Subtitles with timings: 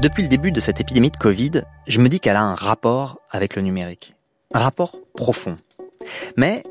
[0.00, 3.18] Depuis le début de cette épidémie de Covid, je me dis qu'elle a un rapport
[3.32, 4.14] avec le numérique.
[4.54, 5.56] Un rapport profond.
[6.36, 6.62] Mais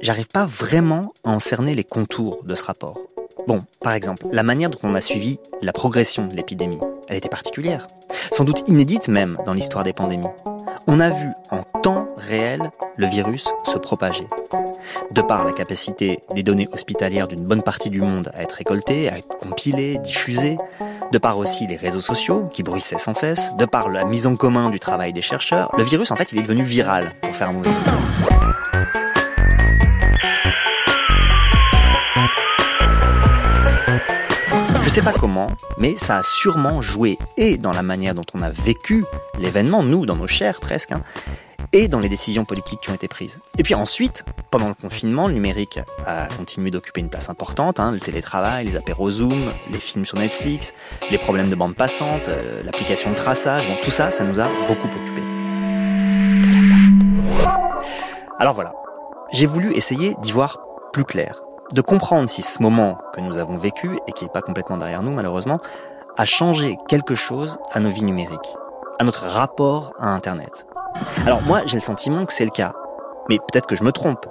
[0.00, 3.00] j'arrive pas vraiment à en cerner les contours de ce rapport.
[3.48, 6.78] Bon, par exemple, la manière dont on a suivi la progression de l'épidémie,
[7.08, 7.88] elle était particulière.
[8.30, 10.28] Sans doute inédite même dans l'histoire des pandémies.
[10.86, 14.26] On a vu en temps réel le virus se propager.
[15.10, 19.08] De par la capacité des données hospitalières d'une bonne partie du monde à être récoltées,
[19.08, 20.58] à être compilées, diffusées,
[21.12, 24.36] de par aussi les réseaux sociaux qui bruissaient sans cesse, de par la mise en
[24.36, 27.52] commun du travail des chercheurs, le virus en fait il est devenu viral pour faire
[27.52, 27.72] mourir.
[34.82, 38.40] Je sais pas comment, mais ça a sûrement joué et dans la manière dont on
[38.40, 39.04] a vécu
[39.38, 41.02] l'événement, nous, dans nos chairs presque, hein,
[41.72, 43.38] et dans les décisions politiques qui ont été prises.
[43.58, 47.92] Et puis ensuite, pendant le confinement, le numérique a continué d'occuper une place importante, hein,
[47.92, 50.74] le télétravail, les apéros Zoom, les films sur Netflix,
[51.10, 54.88] les problèmes de bande passante, euh, l'application de traçage, tout ça, ça nous a beaucoup
[54.88, 55.22] occupé.
[58.38, 58.74] Alors voilà,
[59.32, 60.60] j'ai voulu essayer d'y voir
[60.92, 64.42] plus clair, de comprendre si ce moment que nous avons vécu, et qui n'est pas
[64.42, 65.60] complètement derrière nous malheureusement,
[66.16, 68.56] a changé quelque chose à nos vies numériques,
[68.98, 70.66] à notre rapport à Internet.
[71.24, 72.74] Alors moi, j'ai le sentiment que c'est le cas,
[73.28, 74.26] mais peut-être que je me trompe.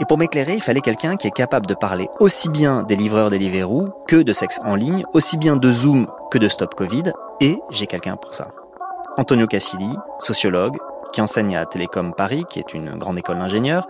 [0.00, 3.30] Et pour m'éclairer, il fallait quelqu'un qui est capable de parler aussi bien des livreurs
[3.30, 7.60] Deliveroo que de sexe en ligne, aussi bien de Zoom que de Stop Covid, et
[7.70, 8.48] j'ai quelqu'un pour ça.
[9.18, 10.78] Antonio Cassili, sociologue,
[11.12, 13.88] qui enseigne à Télécom Paris, qui est une grande école d'ingénieurs,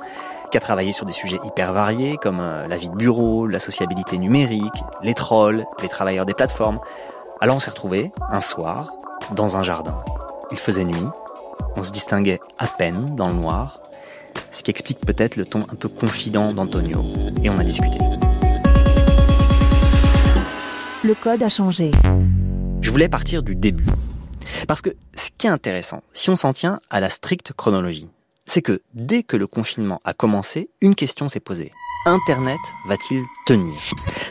[0.50, 3.60] qui a travaillé sur des sujets hyper variés comme euh, la vie de bureau, la
[3.60, 6.80] sociabilité numérique, les trolls, les travailleurs des plateformes.
[7.40, 8.92] Alors on s'est retrouvés un soir
[9.32, 9.96] dans un jardin.
[10.50, 11.06] Il faisait nuit,
[11.76, 13.80] on se distinguait à peine dans le noir,
[14.50, 17.02] ce qui explique peut-être le ton un peu confident d'Antonio.
[17.42, 17.98] Et on a discuté.
[21.02, 21.90] Le code a changé.
[22.80, 23.86] Je voulais partir du début.
[24.68, 28.08] Parce que ce qui est intéressant, si on s'en tient à la stricte chronologie,
[28.50, 31.70] c'est que dès que le confinement a commencé, une question s'est posée.
[32.04, 33.80] Internet va-t-il tenir?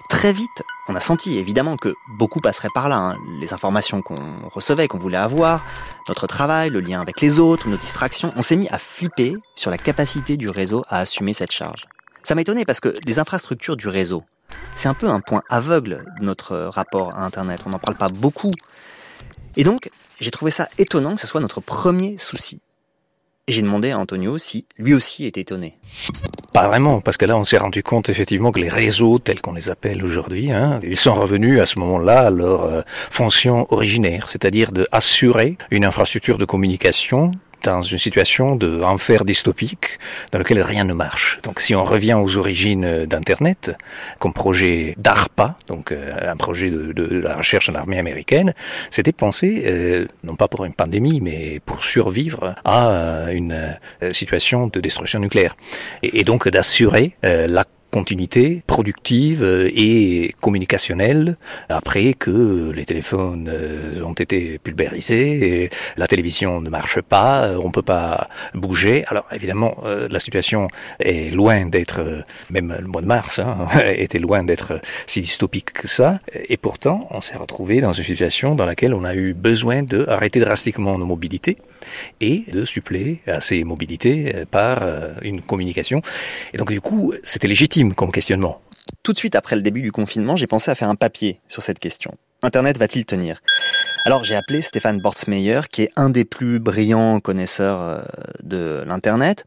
[0.10, 2.98] Très vite, on a senti évidemment que beaucoup passeraient par là.
[2.98, 3.16] Hein.
[3.40, 5.64] Les informations qu'on recevait, qu'on voulait avoir,
[6.10, 9.72] notre travail, le lien avec les autres, nos distractions, on s'est mis à flipper sur
[9.72, 11.86] la capacité du réseau à assumer cette charge.
[12.24, 14.26] Ça m'a étonné parce que les infrastructures du réseau,
[14.76, 17.62] c'est un peu un point aveugle de notre rapport à Internet.
[17.66, 18.52] On n'en parle pas beaucoup.
[19.56, 22.60] Et donc, j'ai trouvé ça étonnant que ce soit notre premier souci.
[23.50, 25.74] Et j'ai demandé à Antonio si lui aussi était étonné.
[26.54, 29.54] Pas vraiment, parce que là, on s'est rendu compte effectivement que les réseaux, tels qu'on
[29.54, 34.30] les appelle aujourd'hui, hein, ils sont revenus à ce moment-là à leur euh, fonction originaire,
[34.30, 37.32] c'est-à-dire d'assurer une infrastructure de communication
[37.64, 40.00] dans une situation de enfer dystopique
[40.32, 41.40] dans lequel rien ne marche.
[41.44, 43.72] Donc si on revient aux origines d'Internet,
[44.20, 48.54] comme projet d'ARPA, donc euh, un projet de, de, la recherche en armée américaine,
[48.90, 53.78] c'était pensé euh, non pas pour une pandémie, mais pour survivre à euh, une
[54.12, 55.56] situation de destruction nucléaire.
[56.04, 61.38] Et, et donc d'assurer la continuité productive euh, et communicationnelle
[61.70, 67.72] après que les téléphones euh, ont été pulvérisés, la télévision ne marche pas, euh, on
[67.72, 69.04] peut pas bouger.
[69.08, 69.78] Alors évidemment,
[70.10, 70.68] la situation
[71.00, 75.88] est loin d'être, même le mois de mars hein, était loin d'être si dystopique que
[75.88, 79.84] ça, et pourtant on s'est retrouvé dans une situation dans laquelle on a eu besoin
[79.84, 81.58] de arrêter drastiquement nos mobilités
[82.22, 84.84] et de suppléer à ces mobilités par
[85.22, 86.02] une communication.
[86.54, 88.62] Et donc du coup, c'était légitime comme questionnement.
[89.04, 91.64] Tout de suite après le début du confinement, j'ai pensé à faire un papier sur
[91.64, 92.16] cette question.
[92.42, 93.42] Internet va-t-il tenir?
[94.06, 98.02] Alors j'ai appelé Stéphane Bortsmeyer, qui est un des plus brillants connaisseurs euh,
[98.44, 99.46] de l'Internet,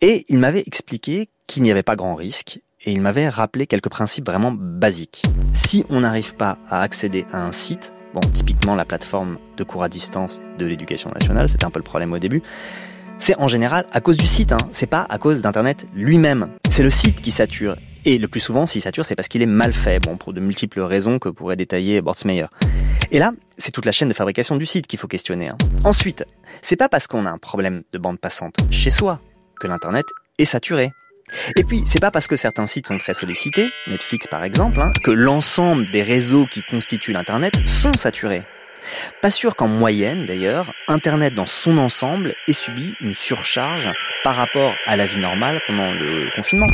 [0.00, 3.88] et il m'avait expliqué qu'il n'y avait pas grand risque, et il m'avait rappelé quelques
[3.88, 5.22] principes vraiment basiques.
[5.52, 9.82] Si on n'arrive pas à accéder à un site, bon, typiquement la plateforme de cours
[9.82, 12.42] à distance de l'éducation nationale, c'était un peu le problème au début,
[13.18, 14.58] c'est en général à cause du site, hein.
[14.72, 16.50] c'est pas à cause d'Internet lui-même.
[16.68, 17.76] C'est le site qui sature.
[18.04, 20.40] Et le plus souvent, s'il sature, c'est parce qu'il est mal fait, bon, pour de
[20.40, 22.46] multiples raisons que pourrait détailler Bortsmeyer.
[23.10, 25.48] Et là, c'est toute la chaîne de fabrication du site qu'il faut questionner.
[25.48, 25.56] Hein.
[25.84, 26.24] Ensuite,
[26.60, 29.20] c'est pas parce qu'on a un problème de bande passante chez soi
[29.58, 30.04] que l'Internet
[30.38, 30.92] est saturé.
[31.56, 34.92] Et puis, c'est pas parce que certains sites sont très sollicités, Netflix par exemple, hein,
[35.02, 38.44] que l'ensemble des réseaux qui constituent l'Internet sont saturés.
[39.22, 43.88] Pas sûr qu'en moyenne, d'ailleurs, Internet dans son ensemble ait subi une surcharge
[44.22, 46.66] par rapport à la vie normale pendant le confinement.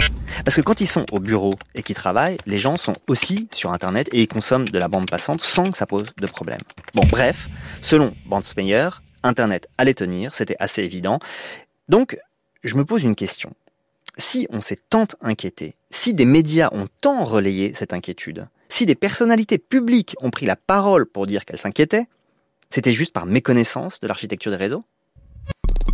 [0.44, 3.72] Parce que quand ils sont au bureau et qu'ils travaillent, les gens sont aussi sur
[3.72, 6.60] Internet et ils consomment de la bande passante sans que ça pose de problème.
[6.94, 7.48] Bon, bref,
[7.80, 8.88] selon Bandsmeyer,
[9.22, 11.18] Internet allait tenir, c'était assez évident.
[11.88, 12.18] Donc,
[12.62, 13.52] je me pose une question.
[14.16, 18.94] Si on s'est tant inquiété, si des médias ont tant relayé cette inquiétude, si des
[18.94, 22.06] personnalités publiques ont pris la parole pour dire qu'elles s'inquiétaient,
[22.72, 24.84] C'était juste par méconnaissance de l'architecture des réseaux?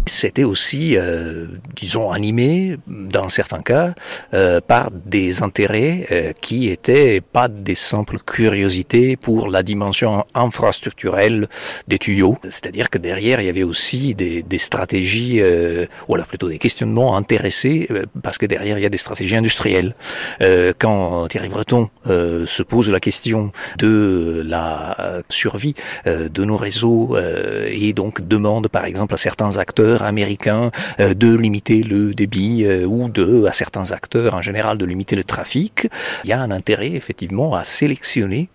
[0.06, 3.92] C'était aussi, euh, disons, animé, dans certains cas,
[4.34, 11.48] euh, par des intérêts euh, qui étaient pas des simples curiosités pour la dimension infrastructurelle
[11.88, 12.38] des tuyaux.
[12.44, 16.58] C'est-à-dire que derrière, il y avait aussi des, des stratégies, euh, ou alors plutôt des
[16.58, 19.94] questionnements intéressés, euh, parce que derrière, il y a des stratégies industrielles.
[20.40, 25.74] Euh, quand Thierry Breton se pose la question de la survie
[26.06, 27.16] de nos réseaux
[27.68, 30.70] et donc demande, par exemple, à certains acteurs américains
[31.00, 35.16] euh, de limiter le débit euh, ou de, à certains acteurs en général, de limiter
[35.16, 35.88] le trafic.
[36.24, 38.48] Il y a un intérêt effectivement à sélectionner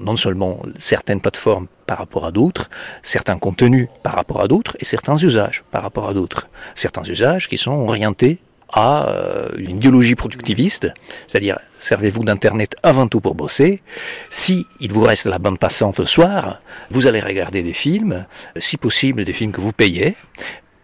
[0.00, 2.70] non seulement certaines plateformes par rapport à d'autres,
[3.02, 6.48] certains contenus par rapport à d'autres et certains usages par rapport à d'autres.
[6.74, 8.38] Certains usages qui sont orientés
[8.72, 10.88] à euh, une idéologie productiviste,
[11.26, 13.80] c'est-à-dire servez-vous d'Internet avant tout pour bosser.
[14.28, 16.60] Si il vous reste la bande passante le soir,
[16.90, 20.16] vous allez regarder des films, si possible des films que vous payez,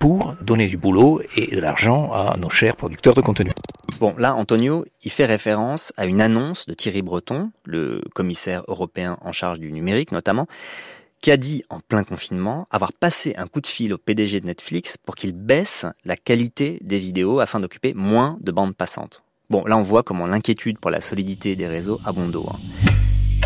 [0.05, 3.53] pour donner du boulot et de l'argent à nos chers producteurs de contenu.
[4.01, 9.17] Bon, là, Antonio, il fait référence à une annonce de Thierry Breton, le commissaire européen
[9.23, 10.47] en charge du numérique notamment,
[11.23, 14.47] qui a dit en plein confinement avoir passé un coup de fil au PDG de
[14.47, 19.23] Netflix pour qu'il baisse la qualité des vidéos afin d'occuper moins de bandes passantes.
[19.49, 22.31] Bon, là on voit comment l'inquiétude pour la solidité des réseaux a bon.
[22.47, 22.59] Hein.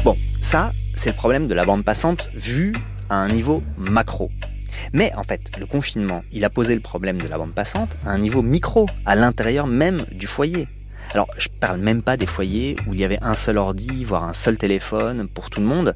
[0.03, 2.75] Bon, ça, c'est le problème de la bande passante vu
[3.11, 4.29] à un niveau macro.
[4.93, 8.11] Mais en fait, le confinement, il a posé le problème de la bande passante à
[8.11, 10.69] un niveau micro, à l'intérieur même du foyer.
[11.15, 14.25] Alors, je parle même pas des foyers où il y avait un seul ordi, voire
[14.25, 15.95] un seul téléphone pour tout le monde.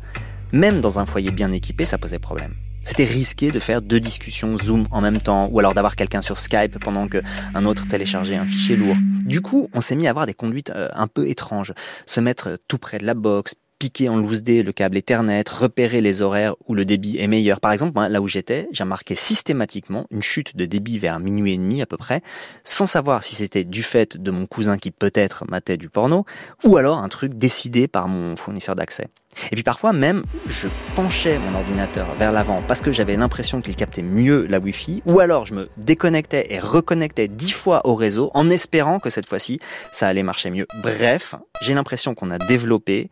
[0.53, 2.55] Même dans un foyer bien équipé, ça posait problème.
[2.85, 6.39] C'était risqué de faire deux discussions Zoom en même temps, ou alors d'avoir quelqu'un sur
[6.39, 7.23] Skype pendant que
[7.55, 8.97] un autre téléchargeait un fichier lourd.
[9.25, 11.73] Du coup, on s'est mis à avoir des conduites euh, un peu étranges,
[12.07, 16.01] se mettre tout près de la box, piquer en loose D le câble Ethernet, repérer
[16.01, 17.59] les horaires où le débit est meilleur.
[17.59, 21.57] Par exemple, là où j'étais, j'ai remarqué systématiquement une chute de débit vers minuit et
[21.57, 22.21] demi à peu près,
[22.63, 26.25] sans savoir si c'était du fait de mon cousin qui peut-être matait du porno,
[26.63, 29.09] ou alors un truc décidé par mon fournisseur d'accès.
[29.51, 33.75] Et puis parfois même, je penchais mon ordinateur vers l'avant parce que j'avais l'impression qu'il
[33.75, 38.31] captait mieux la Wi-Fi, ou alors je me déconnectais et reconnectais dix fois au réseau
[38.35, 39.59] en espérant que cette fois-ci,
[39.91, 40.69] ça allait marcher mieux.
[40.85, 43.11] Bref, j'ai l'impression qu'on a développé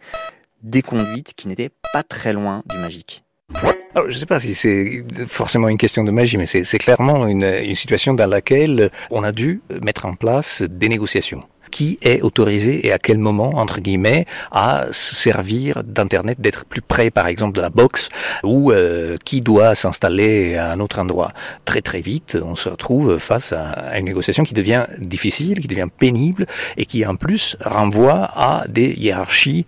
[0.62, 3.24] des conduites qui n'étaient pas très loin du magique.
[3.94, 7.44] je ne sais pas si c'est forcément une question de magie, mais c'est clairement une,
[7.44, 12.86] une situation dans laquelle on a dû mettre en place des négociations qui est autorisé
[12.86, 17.52] et à quel moment, entre guillemets, à se servir d'Internet, d'être plus près, par exemple,
[17.52, 18.08] de la box,
[18.42, 21.32] ou euh, qui doit s'installer à un autre endroit.
[21.64, 25.88] Très très vite, on se retrouve face à une négociation qui devient difficile, qui devient
[25.96, 26.46] pénible,
[26.76, 29.66] et qui en plus renvoie à des hiérarchies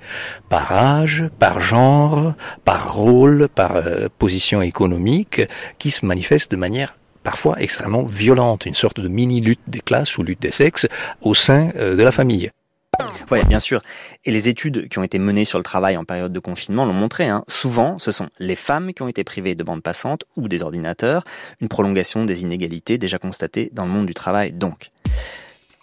[0.49, 2.35] par âge, par genre,
[2.65, 5.43] par rôle, par euh, position économique,
[5.79, 10.23] qui se manifestent de manière parfois extrêmement violente, une sorte de mini-lutte des classes ou
[10.23, 10.87] lutte des sexes
[11.21, 12.51] au sein euh, de la famille.
[13.31, 13.81] Oui, bien sûr.
[14.25, 16.93] Et les études qui ont été menées sur le travail en période de confinement l'ont
[16.93, 17.25] montré.
[17.25, 17.45] Hein.
[17.49, 21.25] Souvent, ce sont les femmes qui ont été privées de bandes passantes ou des ordinateurs,
[21.61, 24.91] une prolongation des inégalités déjà constatées dans le monde du travail donc.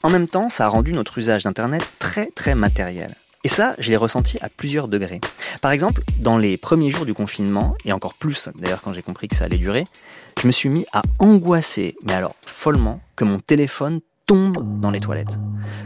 [0.03, 3.13] En même temps, ça a rendu notre usage d'Internet très très matériel.
[3.45, 5.21] Et ça, je l'ai ressenti à plusieurs degrés.
[5.62, 9.30] Par exemple, dans les premiers jours du confinement, et encore plus d'ailleurs quand j'ai compris
[9.30, 9.85] que ça allait durer,
[10.42, 14.99] je me suis mis à angoisser, mais alors follement, que mon téléphone tombe dans les
[14.99, 15.40] toilettes,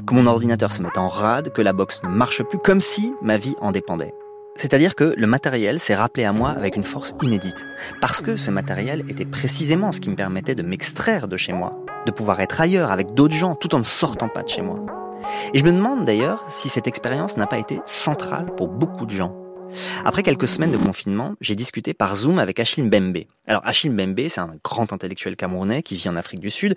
[0.08, 3.14] que mon ordinateur se mette en rade, que la box ne marche plus, comme si
[3.22, 4.14] ma vie en dépendait.
[4.56, 7.68] C'est-à-dire que le matériel s'est rappelé à moi avec une force inédite,
[8.02, 11.78] parce que ce matériel était précisément ce qui me permettait de m'extraire de chez moi,
[12.06, 15.03] de pouvoir être ailleurs avec d'autres gens tout en ne sortant pas de chez moi.
[15.54, 19.12] Et je me demande d'ailleurs si cette expérience n'a pas été centrale pour beaucoup de
[19.12, 19.36] gens.
[20.06, 23.24] Après quelques semaines de confinement, j'ai discuté par Zoom avec Achille Mbembe.
[23.48, 26.76] Alors Achille Mbembe, c'est un grand intellectuel camerounais qui vit en Afrique du Sud.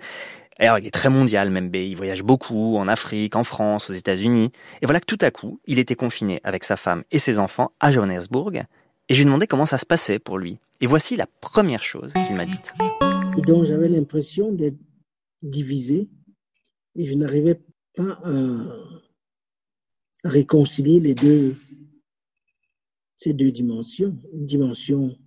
[0.59, 1.75] Alors, il est très mondial, Mbembe.
[1.75, 4.51] Il voyage beaucoup en Afrique, en France, aux États-Unis.
[4.81, 7.71] Et voilà que tout à coup, il était confiné avec sa femme et ses enfants
[7.79, 8.63] à Johannesburg.
[9.09, 10.57] Et je lui ai demandé comment ça se passait pour lui.
[10.81, 12.73] Et voici la première chose qu'il m'a dite.
[13.37, 14.79] Et donc, j'avais l'impression d'être
[15.43, 16.09] divisé.
[16.95, 17.59] Et je n'arrivais
[17.97, 18.31] pas à,
[20.23, 21.55] réconcilier les deux,
[23.17, 24.17] ces deux dimensions.
[24.33, 25.17] Une dimension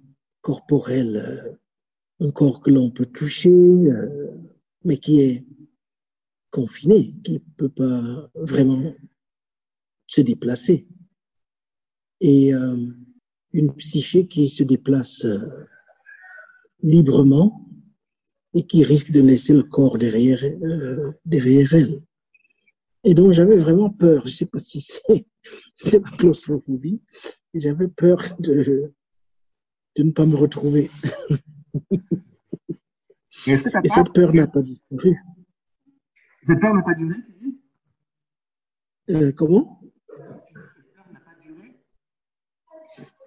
[0.40, 4.30] corporelle, euh, un corps que l'on peut toucher, euh,
[4.84, 5.46] mais qui est
[6.50, 8.94] confiné, qui ne peut pas vraiment
[10.06, 10.86] se déplacer.
[12.20, 12.86] Et euh,
[13.52, 15.26] une psyché qui se déplace
[16.82, 17.68] librement
[18.54, 20.42] et qui risque de laisser le corps derrière,
[21.24, 22.02] derrière elle.
[23.04, 24.22] Et donc, j'avais vraiment peur.
[24.26, 24.80] Je ne sais pas si
[25.74, 27.00] c'est la claustrophobie.
[27.54, 28.92] J'avais peur de,
[29.96, 30.90] de ne pas me retrouver.
[33.46, 35.16] Et est-ce que t'as Et pas- cette peur n'a pas disparu.
[36.42, 37.60] cette peur n'a pas duré tu dis?
[39.10, 39.80] Euh, comment?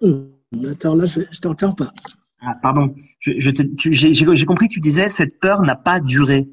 [0.02, 0.32] Hum,
[0.70, 1.92] Attends, là, je ne t'entends pas.
[2.40, 2.94] Ah, pardon.
[3.18, 6.48] Je, je j'ai compris que tu disais cette peur n'a pas duré.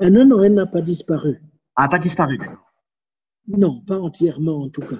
[0.00, 1.40] Ah non, non, elle n'a pas disparu.
[1.76, 2.38] Ah, pas disparu.
[3.48, 4.96] Non, pas entièrement en tout cas.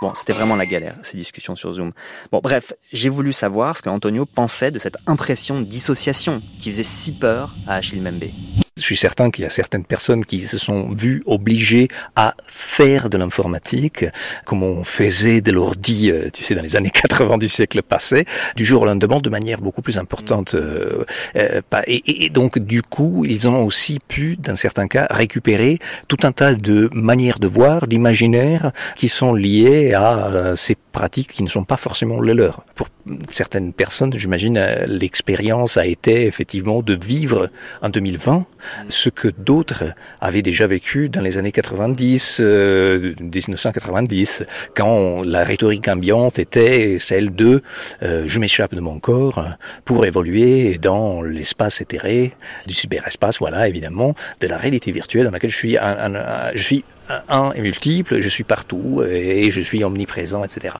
[0.00, 1.92] Bon, c'était vraiment la galère, ces discussions sur Zoom.
[2.30, 6.70] Bon, bref, j'ai voulu savoir ce que Antonio pensait de cette impression de dissociation qui
[6.70, 8.63] faisait si peur à Achille Mbembe.
[8.76, 13.08] Je suis certain qu'il y a certaines personnes qui se sont vues obligées à faire
[13.08, 14.04] de l'informatique,
[14.44, 18.24] comme on faisait de l'ordi, euh, tu sais, dans les années 80 du siècle passé,
[18.56, 20.56] du jour au lendemain, de manière beaucoup plus importante.
[20.56, 21.04] euh,
[21.36, 25.78] euh, pas- et, donc, du coup, ils ont aussi pu, dans certains cas, récupérer
[26.08, 31.32] tout un tas de manières de voir, d'imaginaire, qui sont liées à euh, ces pratiques
[31.32, 32.64] qui ne sont pas forcément les leurs.
[32.74, 32.88] Pour
[33.30, 37.50] certaines personnes, j'imagine, euh, l'expérience a été effectivement de vivre
[37.82, 38.46] en 2020
[38.88, 39.84] ce que d'autres
[40.20, 47.34] avaient déjà vécu dans les années 90, euh, 1990, quand la rhétorique ambiante était celle
[47.34, 47.62] de
[48.02, 49.44] euh, je m'échappe de mon corps
[49.84, 52.32] pour évoluer dans l'espace éthéré,
[52.66, 56.50] du cyberespace, voilà, évidemment, de la réalité virtuelle dans laquelle je suis un, un- un-
[56.54, 56.84] je suis
[57.28, 60.74] un, et multiple, je suis partout et je suis omniprésent, etc.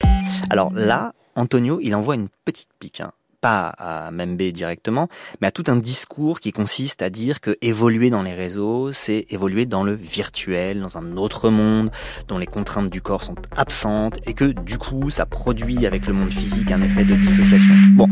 [0.51, 3.01] Alors là, Antonio, il envoie une petite pique.
[3.01, 3.13] hein.
[3.45, 5.09] Pas à Membe directement,
[5.43, 9.27] mais à tout un discours qui consiste à dire que évoluer dans les réseaux, c'est
[9.29, 11.91] évoluer dans le virtuel, dans un autre monde,
[12.27, 16.15] dont les contraintes du corps sont absentes, et que du coup, ça produit avec le
[16.15, 17.75] monde physique un effet de dissociation.
[17.97, 18.09] Bon,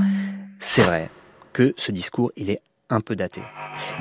[0.59, 1.09] c'est vrai
[1.55, 2.61] que ce discours, il est
[2.91, 3.41] un peu daté.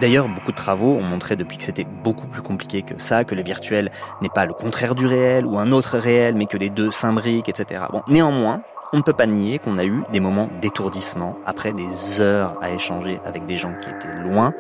[0.02, 3.36] D'ailleurs, beaucoup de travaux ont montré depuis que c'était beaucoup plus compliqué que ça, que
[3.36, 3.90] le virtuel
[4.22, 7.48] n'est pas le contraire du réel ou un autre réel, mais que les deux s'imbriquent,
[7.48, 7.86] etc.
[7.90, 12.19] Bon, néanmoins, on ne peut pas nier qu'on a eu des moments d'étourdissement après des
[12.19, 14.53] heures à échanger avec des gens qui étaient loin.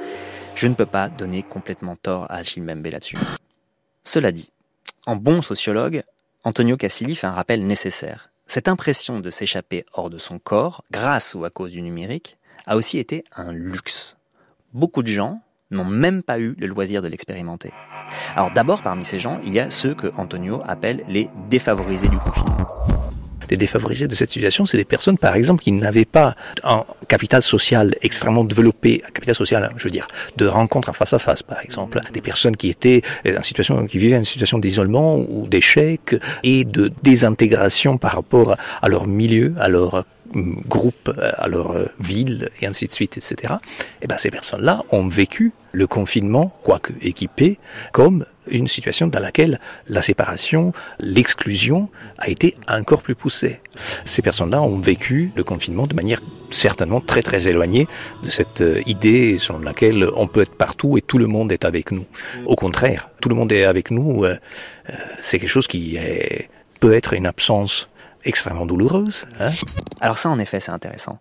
[0.55, 3.17] Je ne peux pas donner complètement tort à Achille Mbembe là-dessus.
[4.03, 4.51] Cela dit,
[5.05, 6.03] en bon sociologue,
[6.43, 8.31] Antonio Cassili fait un rappel nécessaire.
[8.47, 12.75] Cette impression de s'échapper hors de son corps, grâce ou à cause du numérique, a
[12.75, 14.17] aussi été un luxe.
[14.73, 17.71] Beaucoup de gens n'ont même pas eu le loisir de l'expérimenter.
[18.35, 22.17] Alors d'abord, parmi ces gens, il y a ceux que Antonio appelle les défavorisés du
[22.17, 22.67] confinement.
[23.51, 27.43] Les défavorisés de cette situation, c'est des personnes, par exemple, qui n'avaient pas un capital
[27.43, 31.43] social extrêmement développé, un capital social, je veux dire, de rencontres en face à face,
[31.43, 31.99] par exemple.
[32.13, 36.91] Des personnes qui étaient en situation, qui vivaient une situation d'isolement ou d'échec et de
[37.03, 42.67] désintégration par rapport à leur milieu, à leur hum, groupe, à leur euh, ville et
[42.67, 43.55] ainsi de suite, etc.
[44.01, 47.57] Et ben ces personnes-là ont vécu le confinement, quoique équipé,
[47.91, 53.59] comme une situation dans laquelle la séparation, l'exclusion a été encore plus poussée.
[54.03, 57.87] Ces personnes-là ont vécu le confinement de manière certainement très très éloignée
[58.23, 61.65] de cette euh, idée selon laquelle on peut être partout et tout le monde est
[61.65, 62.05] avec nous.
[62.45, 64.35] Au contraire, tout le monde est avec nous, euh,
[64.89, 67.87] euh, c'est quelque chose qui est, peut être une absence
[68.25, 69.25] extrêmement douloureuse.
[69.39, 69.51] Hein
[69.99, 71.19] Alors ça, en effet, c'est intéressant.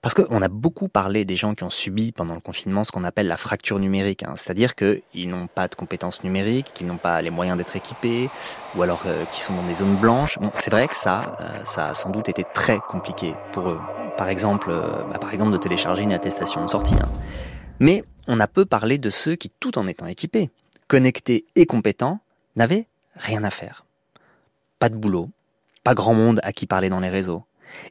[0.00, 3.02] Parce qu'on a beaucoup parlé des gens qui ont subi pendant le confinement ce qu'on
[3.02, 4.34] appelle la fracture numérique, hein.
[4.36, 8.30] c'est-à-dire qu'ils n'ont pas de compétences numériques, qu'ils n'ont pas les moyens d'être équipés,
[8.76, 10.38] ou alors euh, qu'ils sont dans des zones blanches.
[10.54, 13.80] C'est vrai que ça, euh, ça a sans doute été très compliqué pour eux.
[14.16, 16.94] Par exemple, euh, bah, par exemple de télécharger une attestation de sortie.
[16.94, 17.08] hein.
[17.80, 20.48] Mais on a peu parlé de ceux qui, tout en étant équipés,
[20.86, 22.20] connectés et compétents,
[22.54, 23.84] n'avaient rien à faire.
[24.78, 25.28] Pas de boulot,
[25.84, 27.44] pas grand monde à qui parler dans les réseaux.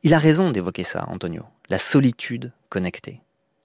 [0.03, 3.21] Il a raison d'évoquer ça, Antonio, la solitude connectée.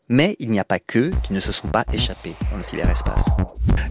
[0.09, 3.27] Mais il n'y a pas qu'eux qui ne se sont pas échappés dans le cyberespace.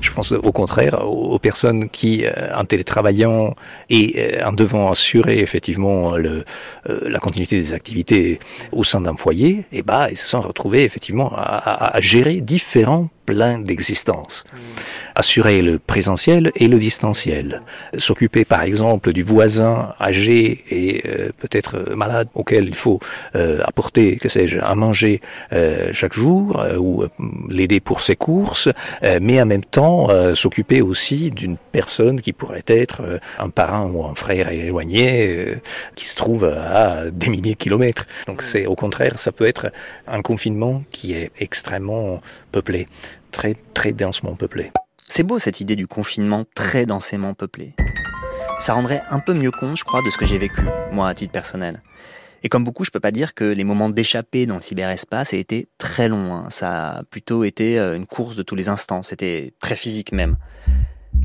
[0.02, 3.56] Je pense au contraire aux, personnes qui, euh, en télétravaillant
[3.90, 6.44] et euh, en devant assurer effectivement le,
[6.90, 8.40] euh, la continuité des activités
[8.72, 13.10] au sein d'un foyer, et bah, ils se sont retrouvés effectivement à- à gérer différents
[13.32, 14.44] plans d'existence.
[15.24, 17.62] Assurer le présentiel et le distanciel.
[18.08, 20.38] S'occuper par exemple du voisin âgé
[20.80, 21.74] et euh, peut-être
[22.04, 23.00] malade auquel il faut
[23.36, 25.16] euh, apporter, que sais-je, à manger
[25.54, 27.08] euh, chaque jour euh, ou euh,
[27.58, 28.70] l'aider pour ses courses,
[29.04, 33.50] euh, mais en même temps euh, s'occuper aussi d'une personne qui pourrait être euh, un
[33.50, 35.56] parent ou un frère éloigné euh,
[35.96, 38.06] qui se trouve à des milliers de kilomètres.
[38.28, 39.72] Donc c'est au contraire, ça peut être
[40.08, 42.22] un confinement qui est extrêmement
[42.52, 42.88] peuplé,
[43.32, 44.72] très très densément peuplé.
[44.98, 47.76] C'est beau cette idée du confinement très densément peuplé.
[48.60, 50.62] Ça rendrait un peu mieux compte, je crois, de ce que j'ai vécu,
[50.92, 51.82] moi, à titre personnel.
[52.44, 55.40] Et comme beaucoup, je peux pas dire que les moments d'échappée dans le cyberespace aient
[55.40, 56.34] été très longs.
[56.34, 56.48] hein.
[56.50, 59.04] Ça a plutôt été euh, une course de tous les instants.
[59.04, 60.38] C'était très physique même.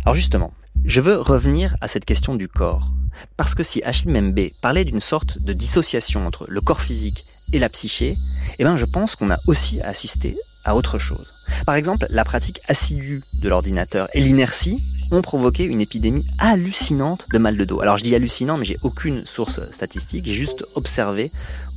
[0.05, 0.53] Alors justement,
[0.85, 2.93] Je veux revenir à cette question du corps.
[3.37, 7.59] Parce que si Achille Membe parlait d'une sorte de dissociation entre le corps physique et
[7.59, 8.15] la psyché,
[8.59, 11.33] eh ben je pense qu'on a aussi assisté à autre chose.
[11.65, 14.83] Par exemple, la pratique assidue de l'ordinateur et l'inertie
[15.13, 17.81] ont provoqué une épidémie hallucinante de mal de dos.
[17.81, 21.31] Alors je dis hallucinant, mais j'ai aucune source statistique, j'ai juste observé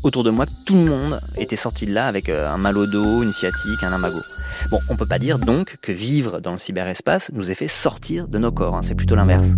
[0.04, 2.78] autour de moi que tout le monde était sorti de là avec euh, un mal
[2.78, 4.20] au dos, une sciatique, un imago.
[4.72, 8.28] Bon, on peut pas dire donc que vivre dans le cyberespace nous ait fait sortir
[8.28, 9.50] de nos corps, hein, c'est plutôt l'inverse.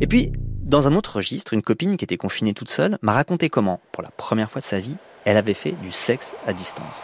[0.00, 3.48] Et puis, dans un autre registre, une copine qui était confinée toute seule m'a raconté
[3.48, 7.02] comment, pour la première fois de sa vie, elle avait fait du sexe à distance.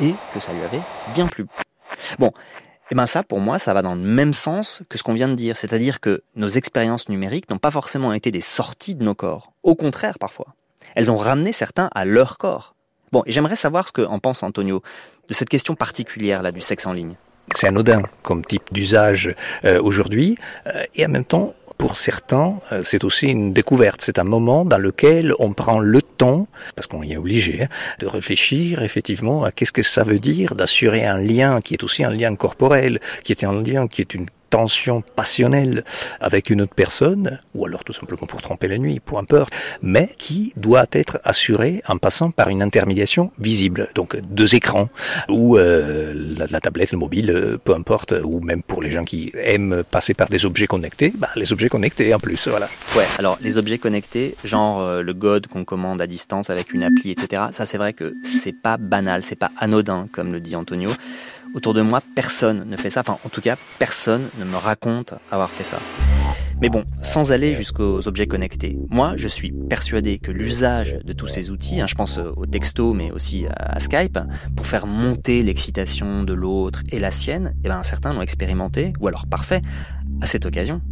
[0.00, 0.82] Et que ça lui avait
[1.14, 1.46] bien plu.
[2.18, 5.02] Bon, et eh ben ça, pour moi, ça va dans le même sens que ce
[5.02, 8.94] qu'on vient de dire, c'est-à-dire que nos expériences numériques n'ont pas forcément été des sorties
[8.94, 9.52] de nos corps.
[9.64, 10.54] Au contraire, parfois.
[10.94, 12.76] Elles ont ramené certains à leur corps.
[13.10, 14.82] Bon, et j'aimerais savoir ce que en pense Antonio
[15.28, 17.14] de cette question particulière là du sexe en ligne.
[17.52, 19.34] C'est anodin comme type d'usage
[19.64, 20.38] euh, aujourd'hui,
[20.68, 24.00] euh, et en même temps, pour certains, euh, c'est aussi une découverte.
[24.02, 27.68] C'est un moment dans lequel on prend le temps, parce qu'on y est obligé, hein,
[28.00, 32.04] de réfléchir effectivement à qu'est-ce que ça veut dire d'assurer un lien qui est aussi
[32.04, 35.84] un lien corporel, qui est un lien qui est une tension passionnelle
[36.20, 40.10] avec une autre personne, ou alors tout simplement pour tromper la nuit, peu importe, mais
[40.18, 44.88] qui doit être assuré en passant par une intermédiation visible, donc deux écrans,
[45.28, 46.14] ou euh,
[46.50, 50.14] la, tablette, le mobile, euh, peu importe, ou même pour les gens qui aiment passer
[50.14, 52.68] par des objets connectés, bah, les objets connectés en plus, voilà.
[52.96, 56.82] Ouais, alors les objets connectés, genre euh, le God qu'on commande à distance avec une
[56.82, 60.56] appli, etc., ça c'est vrai que c'est pas banal, c'est pas anodin, comme le dit
[60.56, 60.90] Antonio.
[61.56, 63.00] Autour de moi, personne ne fait ça.
[63.00, 65.78] Enfin, en tout cas, personne ne me raconte avoir fait ça.
[66.60, 71.28] Mais bon, sans aller jusqu'aux objets connectés, moi je suis persuadé que l'usage de tous
[71.28, 74.18] ces outils, hein, je pense au texto mais aussi à, Skype,
[74.54, 79.08] pour faire monter l'excitation de l'autre et la sienne, eh ben, certains l'ont expérimenté, ou
[79.08, 79.62] alors parfait,
[80.20, 80.82] à cette occasion.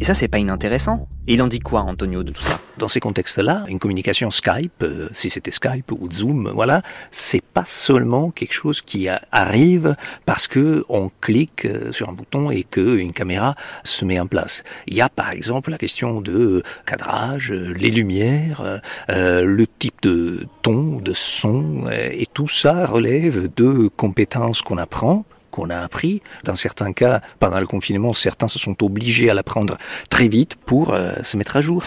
[0.00, 1.08] Et ça, c'est pas inintéressant.
[1.26, 2.60] Et il en dit quoi, Antonio, de tout ça?
[2.78, 6.82] Dans ces contextes-là, une communication Skype, euh, si c'était Skype ou Zoom, voilà,
[7.12, 12.50] c'est pas seulement quelque chose qui arrive parce que on clique euh, sur un bouton
[12.50, 13.54] et que une caméra
[13.84, 14.64] se met en place.
[14.88, 20.46] Il y a par exemple la question de cadrage, les lumières, euh, le type de
[20.62, 25.24] ton, de son, et tout ça relève de compétences qu'on apprend
[25.54, 26.20] qu'on a appris.
[26.42, 29.78] Dans certains cas, pendant le confinement, certains se sont obligés à l'apprendre
[30.10, 31.84] très vite pour euh, se mettre à jour.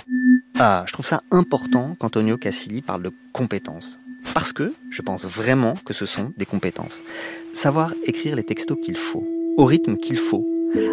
[0.58, 4.00] Ah, je trouve ça important qu'Antonio Cassili parle de compétences.
[4.34, 7.04] Parce que je pense vraiment que ce sont des compétences.
[7.54, 9.28] Savoir écrire les textos qu'il faut,
[9.58, 10.48] au rythme qu'il faut,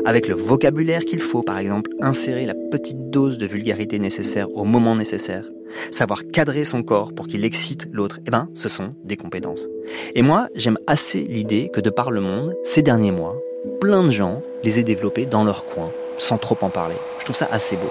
[0.04, 4.64] avec le vocabulaire qu'il faut, par exemple, insérer la petite dose de vulgarité nécessaire au
[4.64, 5.44] moment nécessaire,
[5.90, 9.68] savoir cadrer son corps pour qu'il excite l'autre, eh ben, ce sont des compétences.
[10.14, 13.36] Et moi, j'aime assez l'idée que de par le monde, ces derniers mois,
[13.80, 16.96] plein de gens les aient développés dans leur coin, sans trop en parler.
[17.18, 17.90] Je trouve ça assez beau.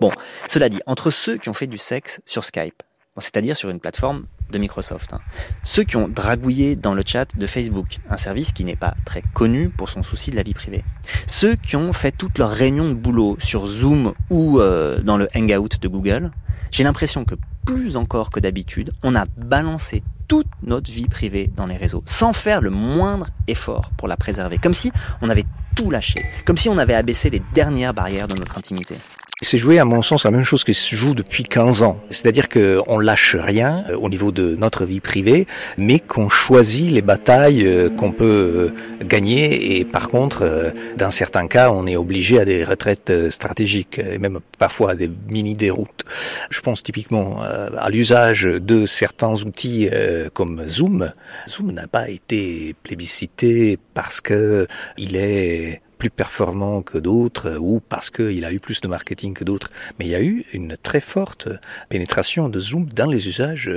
[0.00, 0.10] Bon,
[0.46, 2.82] cela dit, entre ceux qui ont fait du sexe sur Skype,
[3.18, 5.14] c'est-à-dire sur une plateforme de Microsoft.
[5.14, 5.20] Hein.
[5.62, 9.22] Ceux qui ont dragouillé dans le chat de Facebook, un service qui n'est pas très
[9.22, 10.84] connu pour son souci de la vie privée.
[11.26, 15.28] Ceux qui ont fait toutes leurs réunions de boulot sur Zoom ou euh, dans le
[15.34, 16.30] Hangout de Google.
[16.70, 21.66] J'ai l'impression que plus encore que d'habitude, on a balancé toute notre vie privée dans
[21.66, 24.90] les réseaux, sans faire le moindre effort pour la préserver, comme si
[25.22, 25.44] on avait
[25.76, 28.96] tout lâché, comme si on avait abaissé les dernières barrières de notre intimité.
[29.44, 32.00] C'est joué, à mon sens, la même chose qui se joue depuis 15 ans.
[32.08, 37.02] C'est-à-dire qu'on lâche rien euh, au niveau de notre vie privée, mais qu'on choisit les
[37.02, 39.78] batailles euh, qu'on peut euh, gagner.
[39.78, 44.40] Et par contre, dans certains cas, on est obligé à des retraites stratégiques, et même
[44.58, 46.04] parfois à des mini-déroutes.
[46.48, 49.88] Je pense typiquement à l'usage de certains outils
[50.32, 51.12] comme Zoom.
[51.48, 58.10] Zoom n'a pas été plébiscité parce que il est plus performant que d'autres ou parce
[58.10, 59.70] qu'il a eu plus de marketing que d'autres.
[59.98, 61.48] Mais il y a eu une très forte
[61.88, 63.70] pénétration de Zoom dans les usages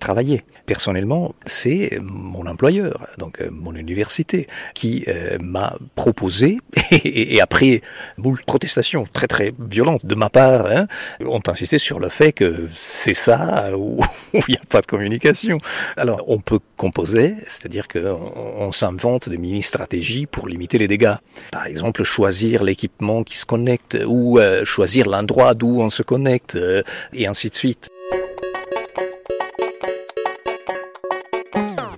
[0.00, 0.44] travaillés.
[0.64, 6.58] Personnellement, c'est mon employeur, donc euh, mon université, qui euh, m'a proposé,
[6.90, 7.82] et, après
[8.16, 10.86] moult protestations très très violentes de ma part, hein,
[11.20, 14.00] ont insisté sur le fait que c'est ça où
[14.32, 15.58] il n'y a pas de communication.
[15.98, 21.16] Alors on peut composer, c'est-à-dire qu'on on, s'invente des mini-stratégies pour limiter les dégâts.
[21.50, 26.54] Par exemple, choisir l'équipement qui se connecte ou euh, choisir l'endroit d'où on se connecte
[26.54, 26.82] euh,
[27.12, 27.88] et ainsi de suite.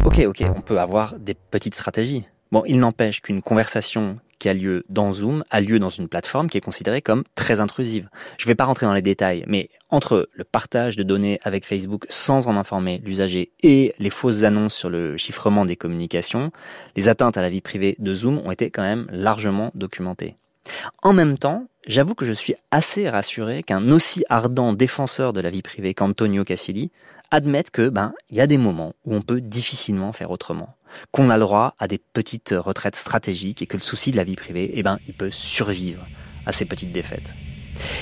[0.05, 2.27] Ok, ok, on peut avoir des petites stratégies.
[2.53, 6.49] Bon, il n'empêche qu'une conversation qui a lieu dans Zoom a lieu dans une plateforme
[6.49, 8.09] qui est considérée comme très intrusive.
[8.39, 11.67] Je ne vais pas rentrer dans les détails, mais entre le partage de données avec
[11.67, 16.51] Facebook sans en informer l'usager et les fausses annonces sur le chiffrement des communications,
[16.97, 20.37] les atteintes à la vie privée de Zoom ont été quand même largement documentées.
[21.03, 25.51] En même temps, j'avoue que je suis assez rassuré qu'un aussi ardent défenseur de la
[25.51, 26.91] vie privée qu'Antonio Cassili
[27.31, 30.77] admette que, ben, il y a des moments où on peut difficilement faire autrement.
[31.11, 34.25] Qu'on a le droit à des petites retraites stratégiques et que le souci de la
[34.25, 36.07] vie privée, eh ben, il peut survivre
[36.47, 37.35] à ces petites défaites.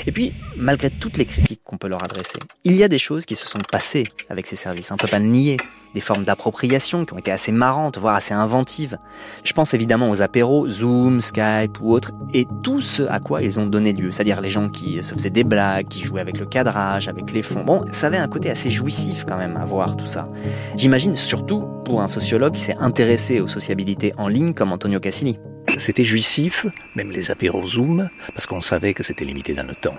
[0.06, 3.26] Et puis, malgré toutes les critiques qu'on peut leur adresser, il y a des choses
[3.26, 4.90] qui se sont passées avec ces services.
[4.90, 5.56] On ne peut pas nier.
[5.94, 8.98] Des formes d'appropriation qui ont été assez marrantes, voire assez inventives.
[9.44, 13.60] Je pense évidemment aux apéros, Zoom, Skype ou autres, et tout ce à quoi ils
[13.60, 14.10] ont donné lieu.
[14.10, 17.42] C'est-à-dire les gens qui se faisaient des blagues, qui jouaient avec le cadrage, avec les
[17.42, 17.64] fonds.
[17.64, 20.28] Bon, ça avait un côté assez jouissif quand même à voir tout ça.
[20.76, 25.38] J'imagine surtout pour un sociologue qui s'est intéressé aux sociabilités en ligne comme Antonio Cassini.
[25.78, 29.96] C'était jouissif, même les apéros Zoom, parce qu'on savait que c'était limité dans le temps.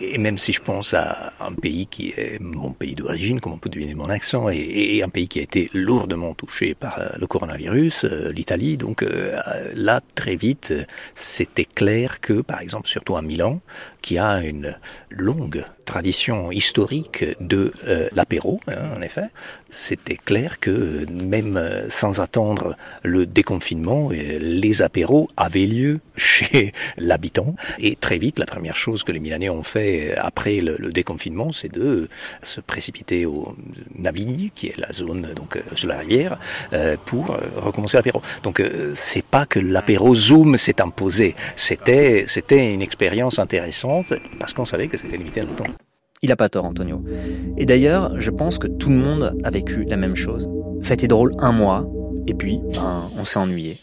[0.00, 3.58] Et même si je pense à un pays qui est mon pays d'origine, comme on
[3.58, 7.26] peut deviner mon accent, et, un pays qui a été lourdement touché par euh, le
[7.26, 9.40] coronavirus, euh, l'Italie, donc euh,
[9.74, 10.74] là, très vite,
[11.14, 13.60] c'était clair que, par exemple, surtout à Milan,
[14.02, 14.76] qui a une
[15.10, 19.28] longue tradition historique de euh, l'apéro, hein, en effet,
[19.70, 26.74] c'était clair que même euh, sans attendre le déconfinement, euh, les apéros avaient lieu chez
[26.98, 27.54] l'habitant.
[27.78, 31.72] Et très vite, la première chose que les Milanais ont fait après le, déconfinement, c'est
[31.72, 32.08] de
[32.42, 33.54] se précipiter au
[33.94, 36.38] Navigli, qui est la zone donc sur la rivière,
[37.06, 38.22] pour recommencer l'apéro.
[38.42, 38.62] Donc
[38.94, 43.87] c'est pas que l'apéro Zoom s'est imposé, c'était c'était une expérience intéressante
[44.38, 45.66] parce qu'on savait que c'était limité à le temps.
[46.22, 47.04] Il a pas tort, Antonio.
[47.56, 50.48] Et d'ailleurs, je pense que tout le monde a vécu la même chose.
[50.80, 51.86] Ça a été drôle un mois,
[52.26, 53.78] et puis, ben, on s'est ennuyé.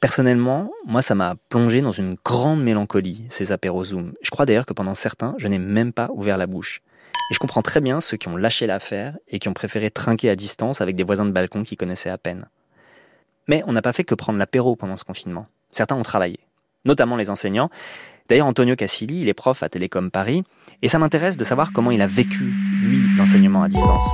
[0.00, 4.12] Personnellement, moi, ça m'a plongé dans une grande mélancolie, ces apéros Zoom.
[4.20, 6.82] Je crois d'ailleurs que pendant certains, je n'ai même pas ouvert la bouche.
[7.30, 10.30] Et je comprends très bien ceux qui ont lâché l'affaire et qui ont préféré trinquer
[10.30, 12.48] à distance avec des voisins de balcon qui connaissaient à peine.
[13.48, 15.46] Mais on n'a pas fait que prendre l'apéro pendant ce confinement.
[15.70, 16.38] Certains ont travaillé,
[16.84, 17.70] notamment les enseignants,
[18.28, 20.44] D'ailleurs, Antonio Cassili, il est prof à Télécom Paris,
[20.82, 24.06] et ça m'intéresse de savoir comment il a vécu, lui, l'enseignement à distance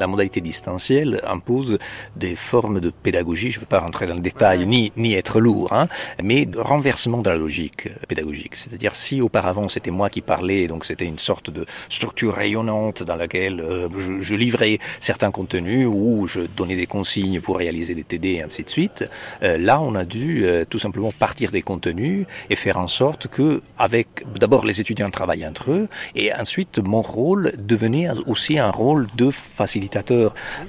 [0.00, 1.78] la modalité distancielle impose
[2.16, 5.40] des formes de pédagogie, je ne veux pas rentrer dans le détail ni, ni être
[5.40, 5.86] lourd, hein,
[6.22, 8.56] mais de renversement de la logique pédagogique.
[8.56, 13.16] C'est-à-dire si auparavant c'était moi qui parlais, donc c'était une sorte de structure rayonnante dans
[13.16, 18.04] laquelle euh, je, je, livrais certains contenus ou je donnais des consignes pour réaliser des
[18.04, 19.08] TD et ainsi de suite,
[19.42, 23.28] euh, là on a dû euh, tout simplement partir des contenus et faire en sorte
[23.28, 28.70] que avec d'abord les étudiants travaillent entre eux et ensuite mon rôle devenait aussi un
[28.70, 29.85] rôle de facilitateur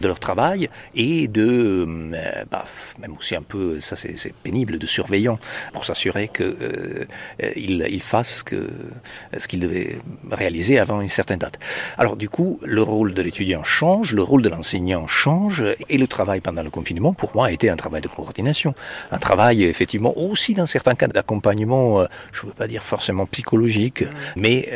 [0.01, 2.65] de leur travail et de, euh, bah,
[2.99, 5.39] même aussi un peu, ça c'est pénible, de surveillant
[5.73, 7.05] pour s'assurer qu'ils euh,
[7.39, 8.67] il fassent que,
[9.37, 9.97] ce qu'ils devaient
[10.31, 11.59] réaliser avant une certaine date.
[11.97, 16.07] Alors du coup, le rôle de l'étudiant change, le rôle de l'enseignant change et le
[16.07, 18.73] travail pendant le confinement, pour moi, a été un travail de coordination.
[19.11, 23.25] Un travail, effectivement, aussi dans certains cas d'accompagnement, euh, je ne veux pas dire forcément
[23.25, 24.03] psychologique,
[24.35, 24.69] mais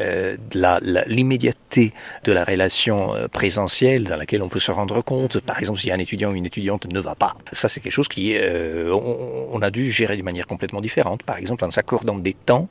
[1.07, 5.39] l'immédiateté de la relation présentielle dans laquelle on peut se rendre compte.
[5.39, 8.07] Par exemple, si un étudiant ou une étudiante ne va pas, ça c'est quelque chose
[8.07, 11.23] qui euh, on, a dû gérer d'une manière complètement différente.
[11.23, 12.67] Par exemple, en s'accordant des temps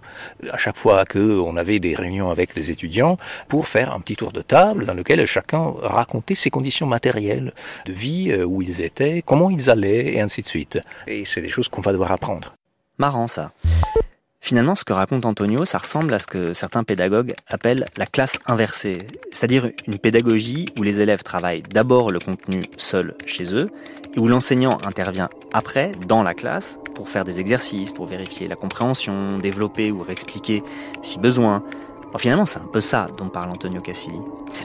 [0.50, 3.16] à chaque fois que on avait des réunions avec les étudiants
[3.48, 7.52] pour faire un petit tour de table dans lequel chacun racontait ses conditions matérielles
[7.86, 10.78] de vie, euh, où ils étaient, comment ils allaient et ainsi de suite.
[11.06, 12.54] Et c'est des choses qu'on va devoir apprendre.
[12.98, 13.52] Marrant ça.
[14.42, 18.38] Finalement, ce que raconte Antonio, ça ressemble à ce que certains pédagogues appellent la classe
[18.46, 23.70] inversée, c'est-à-dire une pédagogie où les élèves travaillent d'abord le contenu seul chez eux,
[24.16, 28.56] et où l'enseignant intervient après, dans la classe, pour faire des exercices, pour vérifier la
[28.56, 30.62] compréhension, développer ou réexpliquer
[31.02, 31.62] si besoin.
[32.18, 34.18] finalement, c'est un peu ça dont parle Antonio Cassili.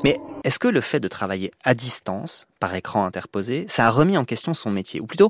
[0.06, 4.18] Mais est-ce que le fait de travailler à distance, par écran interposé, ça a remis
[4.18, 5.02] en question son métier?
[5.02, 5.30] Ou plutôt,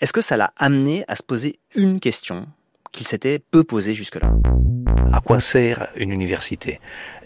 [0.00, 2.46] est-ce que ça l'a amené à se poser une question
[2.92, 4.30] qu'il s'était peu posé jusque-là.
[5.12, 6.80] À quoi sert une université?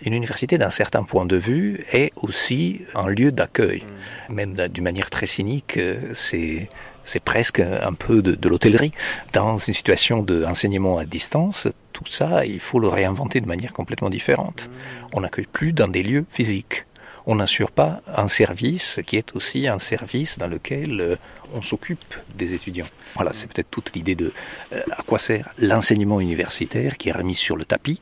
[0.05, 3.85] Une université, d'un certain point de vue, est aussi un lieu d'accueil.
[4.29, 4.35] Mm.
[4.35, 6.68] Même d'une manière très cynique, euh, c'est
[7.03, 8.92] c'est presque un peu de, de l'hôtellerie.
[9.33, 14.11] Dans une situation d'enseignement à distance, tout ça, il faut le réinventer de manière complètement
[14.11, 14.68] différente.
[14.68, 15.07] Mm.
[15.14, 16.85] On n'accueille plus dans des lieux physiques
[17.26, 21.16] on n'assure pas un service qui est aussi un service dans lequel euh,
[21.54, 22.87] on s'occupe des étudiants.
[23.14, 24.33] Voilà, c'est peut-être toute l'idée de
[24.72, 28.00] euh, à quoi sert l'enseignement universitaire qui est remis sur le tapis.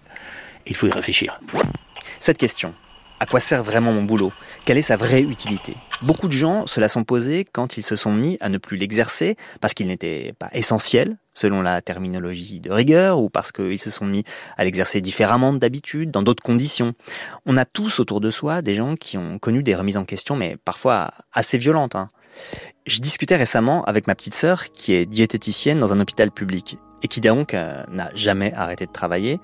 [0.67, 1.41] Il faut y réfléchir.
[2.19, 2.75] Cette question,
[3.21, 4.33] à quoi sert vraiment mon boulot?
[4.65, 5.77] Quelle est sa vraie utilité?
[6.03, 8.77] Beaucoup de gens se la sont posés quand ils se sont mis à ne plus
[8.77, 13.91] l'exercer parce qu'il n'était pas essentiel, selon la terminologie de rigueur, ou parce qu'ils se
[13.91, 14.25] sont mis
[14.57, 16.95] à l'exercer différemment d'habitude, dans d'autres conditions.
[17.47, 20.37] On a tous autour de soi des gens qui ont connu des remises en question,
[20.37, 21.97] mais parfois assez violentes.
[21.97, 22.09] Hein.
[22.87, 27.09] Je discutais récemment avec ma petite sœur qui est diététicienne dans un hôpital public et
[27.09, 29.41] qui donc euh, n'a jamais arrêté de travailler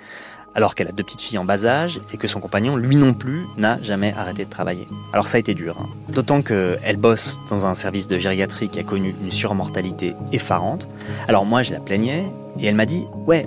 [0.54, 3.14] alors qu'elle a deux petites filles en bas âge et que son compagnon, lui non
[3.14, 4.86] plus, n'a jamais arrêté de travailler.
[5.12, 5.88] Alors ça a été dur, hein.
[6.12, 10.88] d'autant qu'elle bosse dans un service de gériatrie qui a connu une surmortalité effarante.
[11.28, 12.24] Alors moi, je la plaignais
[12.58, 13.46] et elle m'a dit Ouais,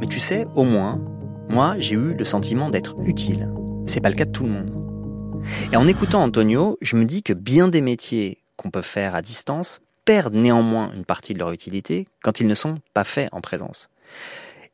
[0.00, 1.00] mais tu sais, au moins,
[1.48, 3.48] moi, j'ai eu le sentiment d'être utile.
[3.86, 4.72] C'est pas le cas de tout le monde.
[5.72, 9.22] Et en écoutant Antonio, je me dis que bien des métiers qu'on peut faire à
[9.22, 13.40] distance perdent néanmoins une partie de leur utilité quand ils ne sont pas faits en
[13.40, 13.90] présence.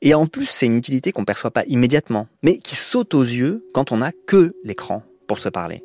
[0.05, 3.23] Et en plus, c'est une utilité qu'on ne perçoit pas immédiatement, mais qui saute aux
[3.23, 5.85] yeux quand on n'a que l'écran pour se parler.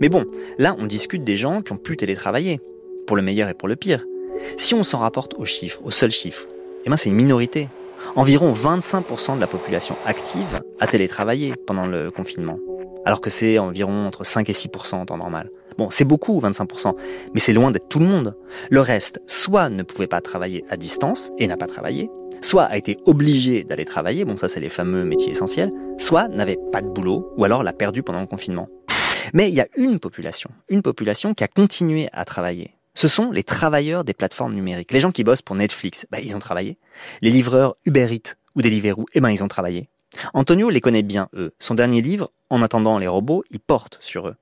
[0.00, 0.24] Mais bon,
[0.58, 2.60] là, on discute des gens qui ont pu télétravailler,
[3.06, 4.04] pour le meilleur et pour le pire.
[4.56, 6.46] Si on s'en rapporte aux chiffres, aux seuls chiffres,
[6.86, 7.68] eh ben c'est une minorité.
[8.16, 12.58] Environ 25% de la population active a télétravaillé pendant le confinement,
[13.04, 15.50] alors que c'est environ entre 5 et 6% en temps normal.
[15.78, 16.94] Bon, c'est beaucoup, 25%,
[17.34, 18.36] mais c'est loin d'être tout le monde.
[18.70, 22.10] Le reste, soit ne pouvait pas travailler à distance et n'a pas travaillé,
[22.40, 26.58] soit a été obligé d'aller travailler, bon ça c'est les fameux métiers essentiels, soit n'avait
[26.72, 28.68] pas de boulot, ou alors l'a perdu pendant le confinement.
[29.32, 32.74] Mais il y a une population, une population qui a continué à travailler.
[32.94, 34.92] Ce sont les travailleurs des plateformes numériques.
[34.92, 36.78] Les gens qui bossent pour Netflix, bah, ils ont travaillé.
[37.22, 39.88] Les livreurs Uber Eats ou Deliveroo, eh ben, ils ont travaillé.
[40.32, 41.52] Antonio les connaît bien, eux.
[41.58, 44.36] Son dernier livre, En attendant les robots, il porte sur eux.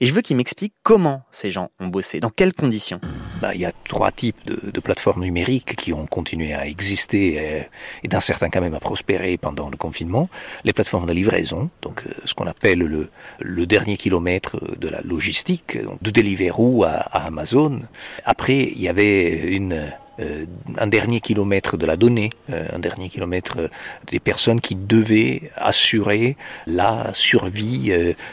[0.00, 3.00] Et je veux qu'il m'explique comment ces gens ont bossé, dans quelles conditions.
[3.40, 7.68] Bah, il y a trois types de, plateformes numériques qui ont continué à exister et,
[8.02, 10.28] et dans certains cas même à prospérer pendant le confinement.
[10.64, 13.08] Les plateformes de livraison, donc euh, ce qu'on appelle le,
[13.40, 17.80] le, dernier kilomètre de la logistique, de Deliveroo à, à Amazon.
[18.24, 23.08] Après, il y avait une euh, un dernier kilomètre de la donnée, euh, un dernier
[23.08, 23.68] kilomètre euh,
[24.10, 27.90] des personnes qui devaient assurer la survie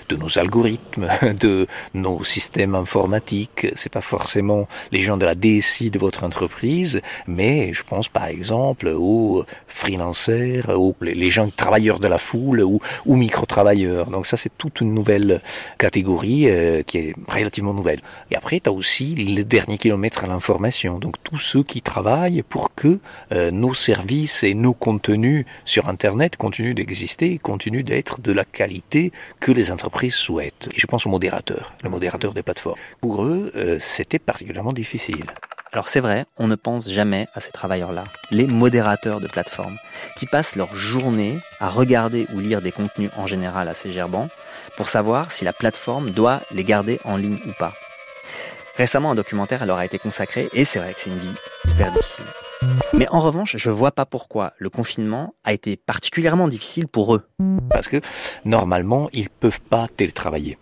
[0.09, 1.07] de nos algorithmes,
[1.39, 3.67] de nos systèmes informatiques.
[3.75, 8.25] C'est pas forcément les gens de la DSI de votre entreprise, mais je pense par
[8.25, 14.09] exemple aux freelancers, aux les gens travailleurs de la foule ou, ou micro-travailleurs.
[14.09, 15.41] Donc ça c'est toute une nouvelle
[15.77, 16.47] catégorie
[16.85, 18.01] qui est relativement nouvelle.
[18.29, 20.99] Et après tu as aussi le dernier kilomètre à l'information.
[20.99, 22.99] Donc tous ceux qui travaillent pour que
[23.31, 28.43] euh, nos services et nos contenus sur Internet continuent d'exister et continuent d'être de la
[28.43, 30.67] qualité que les entreprises souhaitent.
[30.75, 32.75] Et je pense aux modérateurs, le modérateur des plateformes.
[32.99, 35.23] Pour eux, euh, c'était particulièrement difficile.
[35.71, 39.77] Alors c'est vrai, on ne pense jamais à ces travailleurs-là, les modérateurs de plateformes,
[40.17, 44.27] qui passent leur journée à regarder ou lire des contenus en général assez gerbants
[44.75, 47.71] pour savoir si la plateforme doit les garder en ligne ou pas.
[48.75, 51.33] Récemment, un documentaire leur a été consacré et c'est vrai que c'est une vie
[51.69, 52.25] hyper difficile.
[52.93, 57.23] Mais en revanche, je vois pas pourquoi le confinement a été particulièrement difficile pour eux.
[57.69, 58.01] Parce que
[58.45, 60.57] normalement, ils peuvent pas télétravailler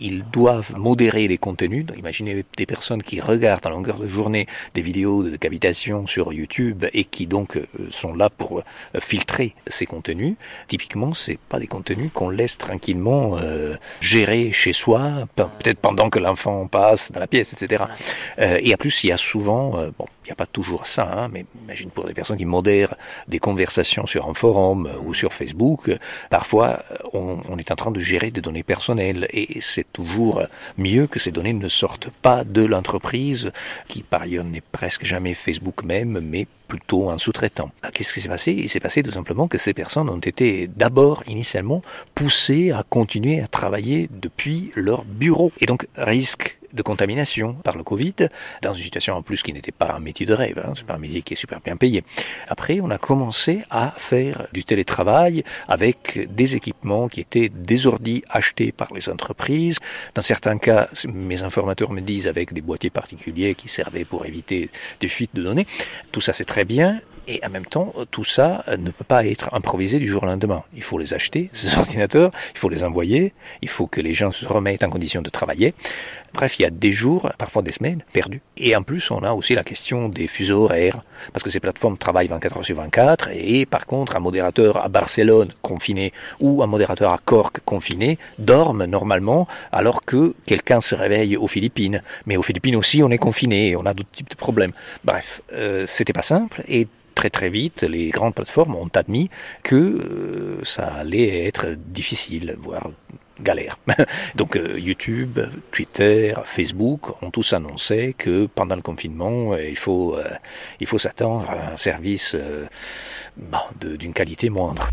[0.00, 1.86] ils doivent modérer les contenus.
[1.96, 6.84] imaginez des personnes qui regardent à longueur de journée des vidéos de décapitation sur YouTube
[6.92, 10.34] et qui donc euh, sont là pour euh, filtrer ces contenus.
[10.68, 16.18] Typiquement, c'est pas des contenus qu'on laisse tranquillement euh, gérer chez soi, peut-être pendant que
[16.18, 17.84] l'enfant passe dans la pièce, etc.
[18.38, 21.28] et en plus, il y a souvent, bon, il n'y a pas toujours ça, hein,
[21.32, 22.94] mais imagine pour des personnes qui modèrent
[23.28, 25.90] des conversations sur un forum ou sur Facebook,
[26.30, 30.42] parfois on, on est en train de gérer des données personnelles et c'est toujours
[30.78, 33.50] mieux que ces données ne sortent pas de l'entreprise,
[33.88, 37.70] qui par ailleurs n'est presque jamais Facebook même, mais plutôt un sous-traitant.
[37.82, 38.52] Ah, qu'est-ce qui s'est passé?
[38.52, 41.82] Il s'est passé tout simplement que ces personnes ont été d'abord, initialement,
[42.14, 45.52] poussées à continuer à travailler depuis leur bureau.
[45.60, 48.14] Et donc, risque de contamination par le Covid,
[48.62, 50.94] dans une situation en plus qui n'était pas un métier de rêve, hein, c'est pas
[50.94, 52.04] un métier qui est super bien payé.
[52.48, 57.82] Après, on a commencé à faire du télétravail avec des équipements qui étaient des
[58.28, 59.78] achetés par les entreprises.
[60.14, 64.70] Dans certains cas, mes informateurs me disent avec des boîtiers particuliers qui servaient pour éviter
[65.00, 65.66] des fuites de données.
[66.12, 67.00] Tout ça, c'est très bien.
[67.28, 70.64] Et en même temps, tout ça ne peut pas être improvisé du jour au lendemain.
[70.74, 73.32] Il faut les acheter, ces ordinateurs, il faut les envoyer,
[73.62, 75.74] il faut que les gens se remettent en condition de travailler.
[76.34, 78.40] Bref, il y a des jours, parfois des semaines, perdus.
[78.56, 81.98] Et en plus, on a aussi la question des fuseaux horaires, parce que ces plateformes
[81.98, 86.66] travaillent 24 heures sur 24, et par contre, un modérateur à Barcelone confiné ou un
[86.66, 92.02] modérateur à Cork confiné dorment normalement, alors que quelqu'un se réveille aux Philippines.
[92.26, 94.72] Mais aux Philippines aussi, on est confiné, on a d'autres types de problèmes.
[95.04, 99.30] Bref, euh, c'était pas simple, et très très vite, les grandes plateformes ont admis
[99.62, 102.90] que euh, ça allait être difficile, voire
[103.40, 103.78] galère.
[104.34, 110.16] Donc euh, YouTube, Twitter, Facebook ont tous annoncé que pendant le confinement, euh, il faut,
[110.80, 112.36] il faut s'attendre à un service
[113.80, 114.88] d'une qualité moindre.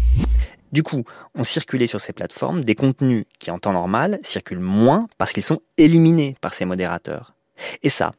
[0.71, 1.03] Du coup,
[1.33, 5.43] on circulait sur ces plateformes des contenus qui, en temps normal, circulent moins parce qu'ils
[5.43, 7.33] sont éliminés par ces modérateurs.
[7.81, 8.13] Et ça,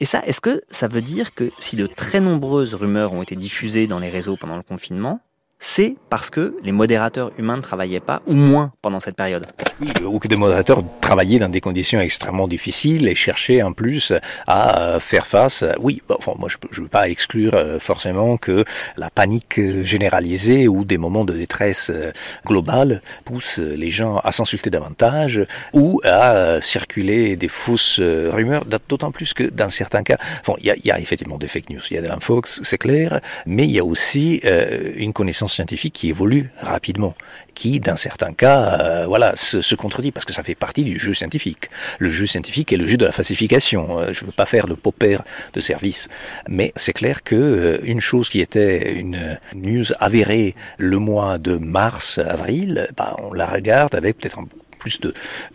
[0.00, 3.36] et ça, est-ce que ça veut dire que si de très nombreuses rumeurs ont été
[3.36, 5.20] diffusées dans les réseaux pendant le confinement,
[5.58, 9.46] c'est parce que les modérateurs humains ne travaillaient pas ou moins pendant cette période.
[9.80, 14.12] Oui, ou que des modérateurs travaillaient dans des conditions extrêmement difficiles et cherchaient en plus
[14.46, 15.64] à faire face.
[15.80, 18.64] Oui, bon, moi je ne veux pas exclure euh, forcément que
[18.96, 22.12] la panique généralisée ou des moments de détresse euh,
[22.46, 29.10] globale poussent les gens à s'insulter davantage ou à circuler des fausses euh, rumeurs, d'autant
[29.10, 30.18] plus que dans certains cas,
[30.58, 32.78] il y a, y a, effectivement des fake news, il y a de l'infox, c'est
[32.78, 37.14] clair, mais il y a aussi euh, une connaissance scientifique qui évolue rapidement,
[37.54, 41.14] qui, dans certains cas, euh, voilà, se, contredit parce que ça fait partie du jeu
[41.14, 41.70] scientifique.
[41.98, 43.98] Le jeu scientifique est le jeu de la falsification.
[43.98, 45.18] Euh, je ne veux pas faire le popper
[45.52, 46.08] de service,
[46.48, 51.56] mais c'est clair que euh, une chose qui était une news avérée le mois de
[51.56, 54.46] mars, avril, bah, on la regarde avec peut-être un
[54.78, 55.12] plus de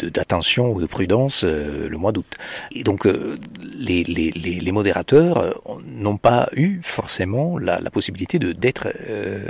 [0.09, 2.37] d'attention ou de prudence euh, le mois d'août.
[2.71, 3.37] Et donc euh,
[3.75, 5.51] les, les, modérateurs euh,
[5.85, 8.87] n'ont pas eu forcément la, possibilité de d'être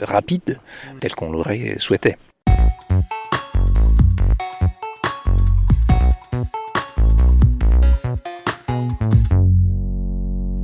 [0.01, 0.59] rapides
[0.99, 2.17] tel qu'on l'aurait souhaité.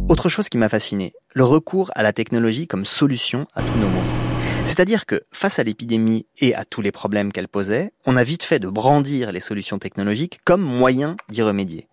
[0.09, 3.87] Autre chose qui m'a fasciné, le recours à la technologie comme solution à tous nos
[3.87, 4.18] maux.
[4.69, 8.43] C'est-à-dire que face à l'épidémie et à tous les problèmes qu'elle posait, on a vite
[8.43, 11.87] fait de brandir les solutions technologiques comme moyen d'y remédier.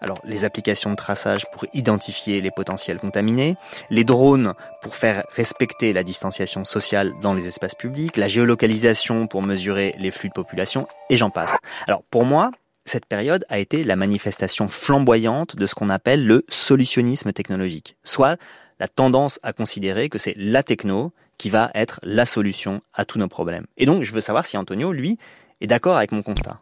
[0.00, 3.56] Alors, les applications de traçage pour identifier les potentiels contaminés,
[3.90, 9.42] les drones pour faire respecter la distanciation sociale dans les espaces publics, la géolocalisation pour
[9.42, 11.58] mesurer les flux de population, et j'en passe.
[11.86, 12.50] Alors, pour moi,
[12.86, 18.38] cette période a été la manifestation flamboyante de ce qu'on appelle le solutionnisme technologique, soit
[18.80, 23.18] la tendance à considérer que c'est la techno qui va être la solution à tous
[23.18, 23.66] nos problèmes.
[23.76, 25.18] Et donc, je veux savoir si Antonio, lui,
[25.60, 26.60] est d'accord avec mon constat.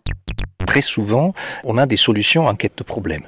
[0.66, 3.26] Très souvent, on a des solutions en quête de problèmes.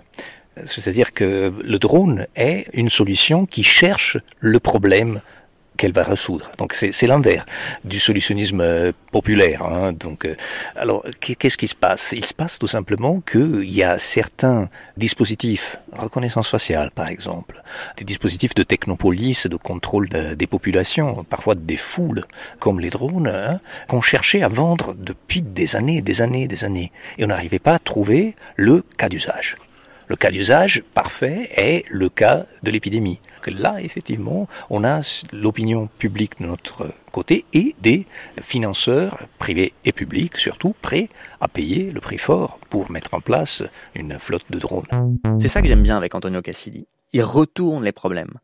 [0.65, 5.21] C'est-à-dire que le drone est une solution qui cherche le problème
[5.77, 6.51] qu'elle va résoudre.
[6.59, 7.45] Donc c'est l'envers
[7.85, 9.63] du solutionnisme euh, populaire.
[9.63, 9.93] Hein.
[9.93, 10.35] Donc euh,
[10.77, 12.13] alors qu'est-ce qui se passe?
[12.13, 17.63] Il se passe tout simplement qu'il y a certains dispositifs, reconnaissance faciale par exemple,
[17.97, 22.25] des dispositifs de technopolis, de contrôle de, des populations, parfois des foules,
[22.59, 26.93] comme les drones, hein, qu'on cherchait à vendre depuis des années, des années, des années,
[27.19, 29.57] et on n'arrivait pas à trouver le cas d'usage.
[30.12, 33.18] Le cas d'usage parfait est le cas de l'épidémie.
[33.46, 35.01] Là, effectivement, on a
[35.33, 38.05] l'opinion publique de notre côté et des
[38.42, 41.09] financeurs privés et publics, surtout, prêts
[41.40, 43.62] à payer le prix fort pour mettre en place
[43.94, 45.18] une flotte de drones.
[45.40, 46.87] C'est ça que j'aime bien avec Antonio Cassidi.
[47.14, 48.35] Il retourne les problèmes.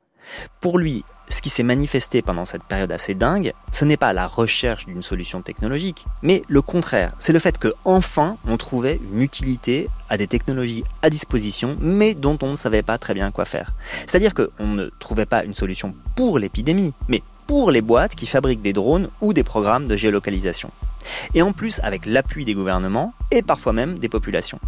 [0.61, 4.27] Pour lui, ce qui s'est manifesté pendant cette période assez dingue, ce n'est pas la
[4.27, 7.12] recherche d'une solution technologique, mais le contraire.
[7.19, 12.14] C'est le fait que enfin on trouvait une utilité à des technologies à disposition, mais
[12.14, 13.73] dont on ne savait pas très bien quoi faire.
[14.07, 18.62] C'est-à-dire qu'on ne trouvait pas une solution pour l'épidémie, mais pour les boîtes qui fabriquent
[18.62, 20.71] des drones ou des programmes de géolocalisation.
[21.35, 24.61] Et en plus avec l'appui des gouvernements et parfois même des populations.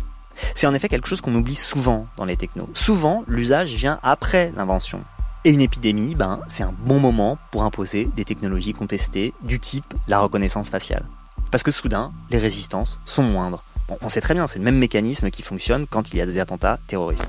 [0.55, 2.69] C'est en effet quelque chose qu'on oublie souvent dans les technos.
[2.73, 5.03] Souvent, l'usage vient après l'invention.
[5.43, 9.95] Et une épidémie, ben, c'est un bon moment pour imposer des technologies contestées du type
[10.07, 11.07] la reconnaissance faciale.
[11.51, 13.65] Parce que soudain, les résistances sont moindres.
[13.89, 16.27] Bon, on sait très bien, c'est le même mécanisme qui fonctionne quand il y a
[16.27, 17.25] des attentats terroristes.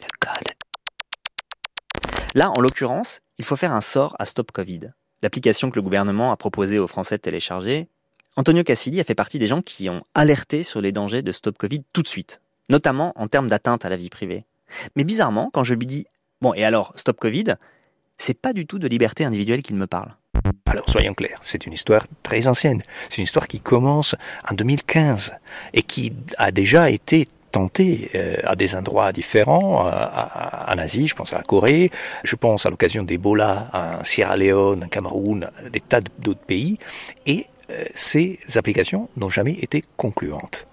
[0.00, 0.54] Le code.
[2.34, 6.32] Là, en l'occurrence, il faut faire un sort à Stop Covid, l'application que le gouvernement
[6.32, 7.88] a proposé aux Français de télécharger.
[8.36, 11.58] Antonio Cassidi a fait partie des gens qui ont alerté sur les dangers de Stop
[11.58, 14.46] Covid tout de suite, notamment en termes d'atteinte à la vie privée.
[14.96, 16.06] Mais bizarrement, quand je lui dis
[16.44, 17.54] Bon, et alors, Stop Covid,
[18.18, 20.14] c'est pas du tout de liberté individuelle qu'il me parle.
[20.66, 22.82] Alors soyons clairs, c'est une histoire très ancienne.
[23.08, 24.14] C'est une histoire qui commence
[24.46, 25.32] en 2015
[25.72, 31.14] et qui a déjà été tentée euh, à des endroits différents, euh, en Asie, je
[31.14, 31.90] pense à la Corée,
[32.24, 36.78] je pense à l'occasion d'Ebola en Sierra Leone, en Cameroun, des tas d'autres pays,
[37.24, 40.66] et euh, ces applications n'ont jamais été concluantes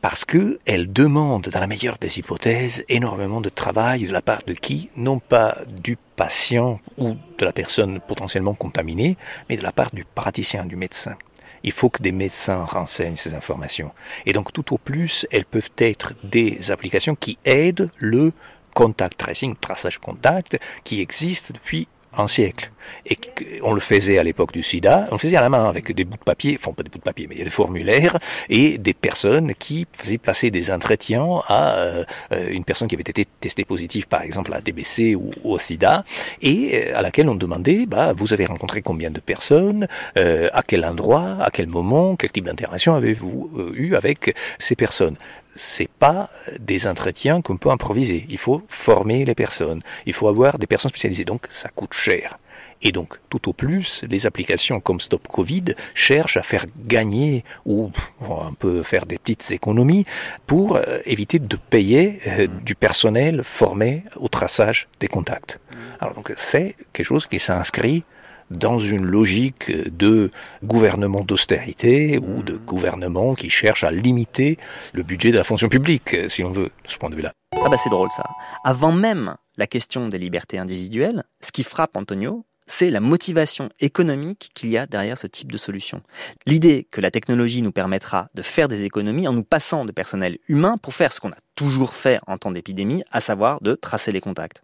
[0.00, 4.52] parce qu'elle demande, dans la meilleure des hypothèses, énormément de travail de la part de
[4.52, 9.16] qui Non pas du patient ou de la personne potentiellement contaminée,
[9.48, 11.16] mais de la part du praticien, du médecin.
[11.64, 13.90] Il faut que des médecins renseignent ces informations.
[14.26, 18.32] Et donc tout au plus, elles peuvent être des applications qui aident le
[18.74, 21.88] contact tracing, traçage contact, qui existe depuis
[22.20, 22.70] un siècle.
[23.06, 23.18] Et
[23.62, 26.04] on le faisait à l'époque du sida, on le faisait à la main avec des
[26.04, 28.16] bouts de papier, enfin pas des bouts de papier, mais il y a des formulaires
[28.48, 32.04] et des personnes qui faisaient passer des entretiens à euh,
[32.50, 36.04] une personne qui avait été testée positive par exemple à TBC ou, au sida
[36.40, 41.36] et à laquelle on demandait bah, vous avez rencontré combien de personnes, à quel endroit,
[41.40, 45.16] à quel moment, quel type d'interaction avez-vous eu avec ces personnes?
[45.58, 48.26] C'est pas des entretiens qu'on peut improviser.
[48.30, 49.82] Il faut former les personnes.
[50.06, 51.24] Il faut avoir des personnes spécialisées.
[51.24, 52.38] Donc, ça coûte cher.
[52.80, 57.90] Et donc, tout au plus, les applications comme Stop Covid cherchent à faire gagner ou
[58.20, 60.06] un peu faire des petites économies
[60.46, 65.58] pour euh, éviter de payer euh, du personnel formé au traçage des contacts.
[66.00, 68.04] Alors donc, c'est quelque chose qui s'inscrit
[68.50, 70.30] dans une logique de
[70.64, 74.58] gouvernement d'austérité ou de gouvernement qui cherche à limiter
[74.92, 77.32] le budget de la fonction publique, si on veut, de ce point de vue-là.
[77.52, 78.24] Ah bah c'est drôle ça.
[78.64, 84.50] Avant même la question des libertés individuelles, ce qui frappe Antonio, c'est la motivation économique
[84.54, 86.02] qu'il y a derrière ce type de solution.
[86.46, 90.38] L'idée que la technologie nous permettra de faire des économies en nous passant de personnel
[90.48, 94.12] humain pour faire ce qu'on a toujours fait en temps d'épidémie, à savoir de tracer
[94.12, 94.62] les contacts.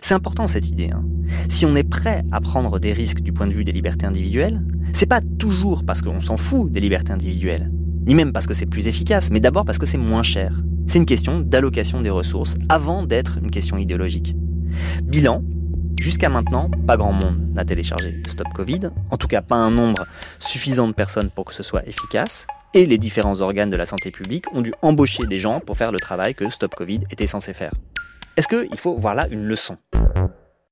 [0.00, 0.90] C'est important cette idée.
[0.90, 1.04] Hein.
[1.48, 4.62] Si on est prêt à prendre des risques du point de vue des libertés individuelles,
[4.92, 7.70] c'est pas toujours parce qu'on s'en fout des libertés individuelles,
[8.06, 10.54] ni même parce que c'est plus efficace, mais d'abord parce que c'est moins cher.
[10.86, 14.34] C'est une question d'allocation des ressources avant d'être une question idéologique.
[15.02, 15.42] Bilan,
[16.00, 20.06] jusqu'à maintenant, pas grand monde n'a téléchargé Stop Covid, en tout cas pas un nombre
[20.38, 24.10] suffisant de personnes pour que ce soit efficace, et les différents organes de la santé
[24.10, 27.52] publique ont dû embaucher des gens pour faire le travail que Stop Covid était censé
[27.52, 27.72] faire.
[28.40, 29.76] Est-ce qu'il faut voir là une leçon?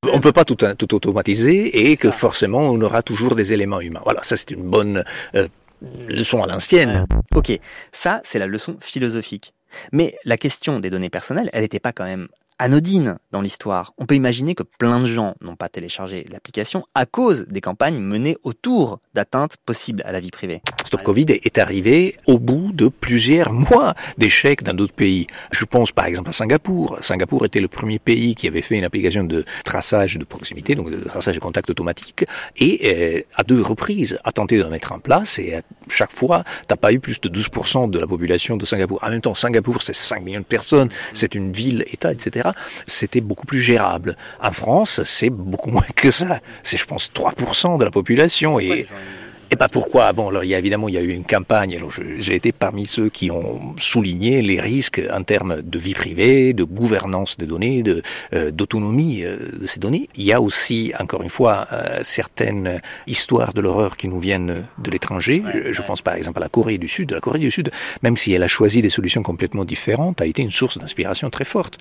[0.04, 3.82] On ne peut pas tout, tout, automatiser et que forcément on aura toujours des éléments
[3.82, 4.00] humains.
[4.04, 5.04] Voilà, ça c'est une bonne
[5.34, 5.48] euh,
[6.08, 7.04] leçon à l'ancienne.
[7.34, 7.60] ok,
[7.92, 9.52] ça c'est la leçon philosophique.
[9.92, 13.92] Mais la question des données personnelles, elle n'était pas quand même anodine dans l'histoire.
[13.98, 17.98] On peut imaginer que plein de gens n'ont pas téléchargé l'application à cause des campagnes
[17.98, 20.60] menées autour d'atteintes possibles à la vie privée.
[20.84, 25.26] Stop Covid est arrivé au bout de plusieurs mois d'échecs dans d'autres pays.
[25.52, 26.98] Je pense par exemple à Singapour.
[27.00, 30.90] Singapour était le premier pays qui avait fait une application de traçage de proximité, donc
[30.90, 32.24] de traçage de contact automatique,
[32.56, 36.12] et euh, à deux reprises a tenté de la mettre en place, et à chaque
[36.12, 38.98] fois, t'as pas eu plus de 12% de la population de Singapour.
[39.02, 42.47] En même temps, Singapour, c'est 5 millions de personnes, c'est une ville-État, etc
[42.86, 44.16] c'était beaucoup plus gérable.
[44.42, 46.40] En France, c'est beaucoup moins que ça.
[46.62, 48.58] C'est, je pense, 3% de la population.
[48.60, 48.86] Et,
[49.50, 51.74] et pas pourquoi Bon, alors il y a évidemment il y a eu une campagne.
[51.74, 56.52] Alors j'ai été parmi ceux qui ont souligné les risques en termes de vie privée,
[56.52, 58.02] de gouvernance des données, de
[58.34, 60.08] euh, d'autonomie euh, de ces données.
[60.16, 64.66] Il y a aussi encore une fois euh, certaines histoires de l'horreur qui nous viennent
[64.78, 65.42] de l'étranger.
[65.70, 67.12] je pense par exemple à la Corée du Sud.
[67.12, 67.70] La Corée du Sud,
[68.02, 71.44] même si elle a choisi des solutions complètement différentes, a été une source d'inspiration très
[71.44, 71.78] forte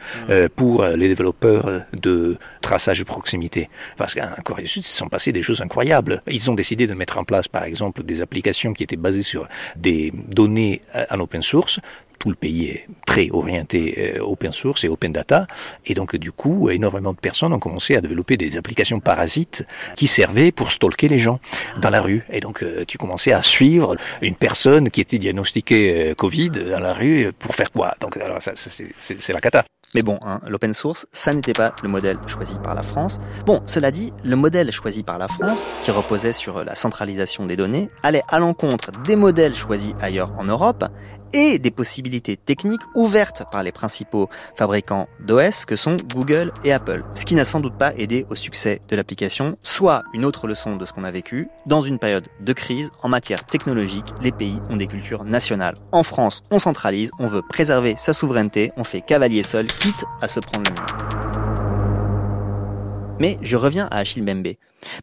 [0.55, 3.69] pour les développeurs de traçage de proximité.
[3.97, 6.21] Parce qu'en Corée du Sud, il se sont passées des choses incroyables.
[6.29, 9.47] Ils ont décidé de mettre en place par exemple des applications qui étaient basées sur
[9.75, 11.79] des données euh, en open source,
[12.19, 15.47] tout le pays est très orienté euh, open source et open data.
[15.87, 20.05] Et donc, du coup, énormément de personnes ont commencé à développer des applications parasites qui
[20.05, 21.39] servaient pour stalker les gens
[21.81, 22.21] dans la rue.
[22.29, 26.93] Et donc, euh, tu commençais à suivre une personne qui était diagnostiquée Covid dans la
[26.93, 27.95] rue pour faire quoi?
[28.01, 29.65] Donc, alors, ça, c'est la cata.
[29.97, 33.19] Mais bon, hein, l'open source, ça n'était pas le modèle choisi par la France.
[33.47, 37.55] Bon, cela dit, le modèle choisi par la France, qui reposait sur la centralisation des
[37.55, 40.85] données, allait à l'encontre des modèles choisis ailleurs en Europe
[41.33, 47.03] et des possibilités techniques ouvertes par les principaux fabricants d'OS que sont Google et Apple.
[47.15, 50.75] Ce qui n'a sans doute pas aidé au succès de l'application, soit une autre leçon
[50.75, 51.49] de ce qu'on a vécu.
[51.65, 55.75] Dans une période de crise, en matière technologique, les pays ont des cultures nationales.
[55.91, 60.27] En France, on centralise, on veut préserver sa souveraineté, on fait cavalier seul, quitte à
[60.27, 61.17] se prendre le mur.
[63.19, 64.53] Mais je reviens à Achille Mbembe.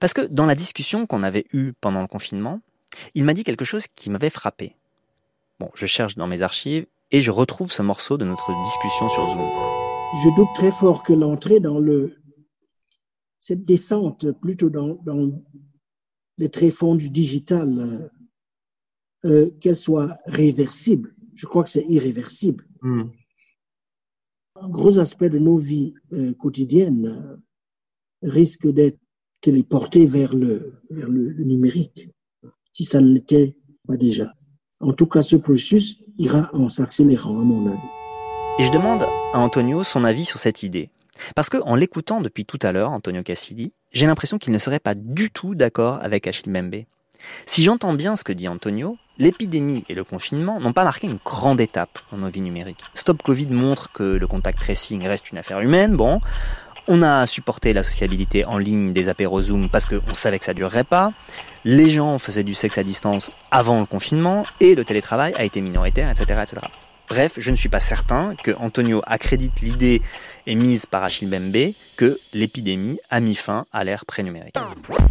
[0.01, 2.61] Parce que dans la discussion qu'on avait eue pendant le confinement,
[3.15, 4.77] il m'a dit quelque chose qui m'avait frappé.
[5.61, 9.27] Bon, je cherche dans mes archives et je retrouve ce morceau de notre discussion sur
[9.29, 9.49] Zoom.
[10.23, 12.17] Je doute très fort que l'entrée dans le
[13.39, 15.31] cette descente plutôt dans, dans
[16.39, 18.09] les tréfonds du digital, euh,
[19.27, 21.15] euh, qu'elle soit réversible.
[21.35, 22.67] Je crois que c'est irréversible.
[22.81, 23.05] Hmm.
[24.57, 27.39] Un gros aspect de nos vies euh, quotidiennes
[28.23, 28.99] risque d'être
[29.41, 32.09] téléporté vers le, vers le numérique,
[32.73, 34.33] si ça ne l'était pas déjà.
[34.85, 37.81] En tout cas, ce processus ira en s'accélérant, à mon avis.
[38.59, 40.91] Et je demande à Antonio son avis sur cette idée.
[41.35, 44.81] Parce que, en l'écoutant depuis tout à l'heure, Antonio Cassidy, j'ai l'impression qu'il ne serait
[44.81, 46.85] pas du tout d'accord avec Achille Membe.
[47.47, 51.19] Si j'entends bien ce que dit Antonio, l'épidémie et le confinement n'ont pas marqué une
[51.25, 52.83] grande étape dans nos vies numériques.
[52.95, 56.21] Stop Covid montre que le contact tracing reste une affaire humaine, bon.
[56.87, 60.53] On a supporté la sociabilité en ligne des apéros Zoom parce qu'on savait que ça
[60.53, 61.13] durerait pas.
[61.65, 65.63] Les gens faisaient du sexe à distance avant le confinement et le télétravail a été
[65.63, 66.67] minoritaire, etc., etc.
[67.09, 70.01] Bref, je ne suis pas certain que Antonio accrédite l'idée
[70.47, 74.57] émise par Achille Bembe que l'épidémie a mis fin à l'ère pré-numérique.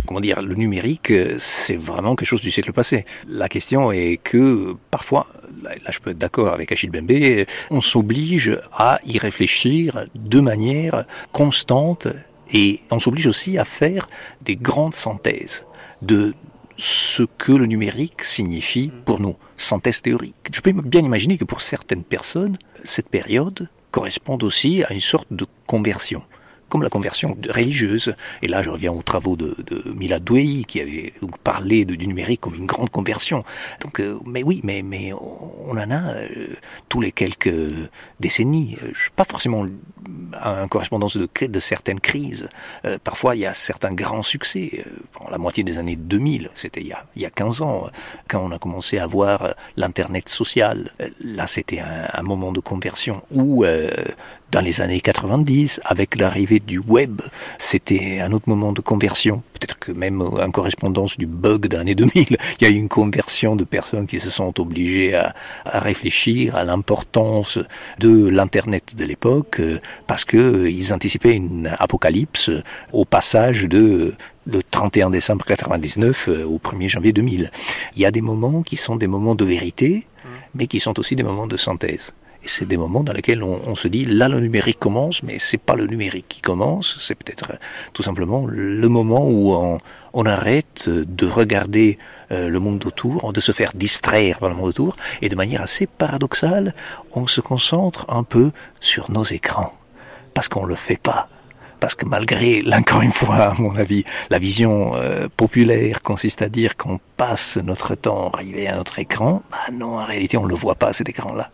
[0.07, 3.05] Comment dire, le numérique, euh, c'est vraiment quelque chose du siècle passé.
[3.27, 5.27] La question est que parfois,
[5.63, 11.05] là je peux être d'accord avec Achille Bembe, on s'oblige à y réfléchir de manière
[11.31, 12.07] constante
[12.51, 14.09] et on s'oblige aussi à faire
[14.41, 15.65] des grandes synthèses
[16.01, 16.33] de
[16.77, 20.35] ce que le numérique signifie pour nous, synthèse théorique.
[20.51, 25.31] Je peux bien imaginer que pour certaines personnes, cette période corresponde aussi à une sorte
[25.31, 26.23] de conversion
[26.73, 28.15] comme la conversion religieuse.
[28.41, 31.93] Et là, je reviens aux travaux de, de Milad Douei, qui avait donc parlé de,
[31.93, 33.43] du numérique comme une grande conversion.
[33.81, 36.47] Donc, euh, mais oui, mais, mais on en a euh,
[36.89, 37.53] tous les quelques
[38.19, 38.75] décennies.
[38.81, 39.67] Euh, pas forcément
[40.43, 42.47] en correspondance de, certaines crises.
[43.03, 44.83] parfois, il y a certains grands succès.
[45.29, 47.87] la moitié des années 2000, c'était il, y a, il y a 15 ans,
[48.27, 50.91] quand on a commencé à voir l'Internet social.
[51.21, 53.65] Là, c'était un, moment de conversion où
[54.53, 57.21] dans les années 90, avec l'arrivée du web,
[57.57, 59.41] c'était un autre moment de conversion.
[59.53, 62.87] Peut-être que même en correspondance du bug de l'année 2000, il y a eu une
[62.87, 65.33] conversion de personnes qui se sont obligées à,
[65.65, 67.57] à réfléchir à l'importance
[67.97, 69.79] de l'Internet de l'époque, euh,
[70.23, 72.49] parce que euh, ils anticipaient une apocalypse
[72.93, 74.13] au passage de
[74.45, 77.51] le 31 décembre 99 euh, au 1er janvier 2000.
[77.97, 80.07] Il y a des moments qui sont des moments de vérité,
[80.55, 82.13] mais qui sont aussi des moments de synthèse.
[82.45, 85.39] Et c'est des moments dans lesquels on, on, se dit, là le numérique commence, mais
[85.39, 87.57] c'est pas le numérique qui commence, c'est peut-être euh,
[87.91, 89.79] tout simplement le moment où on,
[90.13, 91.97] on arrête de regarder
[92.31, 95.61] euh, le monde autour, de se faire distraire par le monde autour, et de manière
[95.61, 96.73] assez paradoxale,
[97.11, 99.73] on se concentre un peu sur nos écrans,
[100.33, 101.27] parce qu'on le fait pas
[101.83, 106.47] parce que malgré, encore une fois, à mon avis, la vision euh, populaire consiste à
[106.47, 110.49] dire qu'on passe notre temps arrivé à notre écran, bah non, en réalité, on ne
[110.49, 111.51] le voit pas, cet écran-là.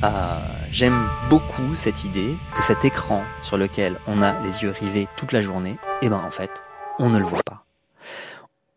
[0.00, 0.40] Ah,
[0.72, 5.32] J'aime beaucoup cette idée que cet écran sur lequel on a les yeux rivés toute
[5.32, 6.62] la journée, eh ben en fait,
[6.98, 7.66] on ne le voit pas.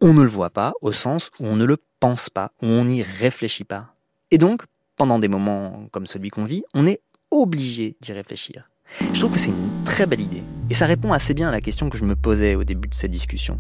[0.02, 2.84] On ne le voit pas au sens où on ne le pense pas, où on
[2.84, 3.94] n'y réfléchit pas.
[4.32, 4.64] Et donc,
[4.98, 7.00] pendant des moments comme celui qu'on vit, on est
[7.32, 8.70] obligé d'y réfléchir.
[9.14, 10.44] Je trouve que c'est une très belle idée.
[10.70, 12.96] Et ça répond assez bien à la question que je me posais au début de
[12.96, 13.60] cette discussion.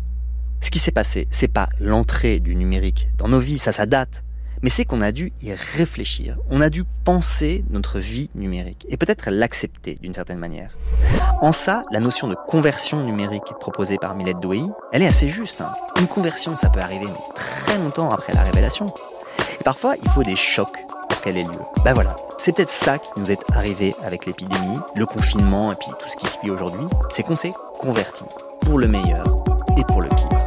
[0.62, 4.24] Ce qui s'est passé, c'est pas l'entrée du numérique dans nos vies, ça, ça date.
[4.62, 6.38] Mais c'est qu'on a dû y réfléchir.
[6.50, 8.86] On a dû penser notre vie numérique.
[8.90, 10.78] Et peut-être l'accepter d'une certaine manière.
[11.42, 15.62] En ça, la notion de conversion numérique proposée par Millet Douai, elle est assez juste.
[15.62, 15.72] Hein.
[15.98, 18.88] Une conversion, ça peut arriver mais très longtemps après la révélation.
[19.60, 20.86] Et parfois, il faut des chocs
[21.22, 21.60] qu'elle ait lieu.
[21.84, 25.90] Ben voilà, c'est peut-être ça qui nous est arrivé avec l'épidémie, le confinement et puis
[26.00, 28.24] tout ce qui se vit aujourd'hui, c'est qu'on s'est converti
[28.62, 29.26] pour le meilleur
[29.78, 30.40] et pour le pire.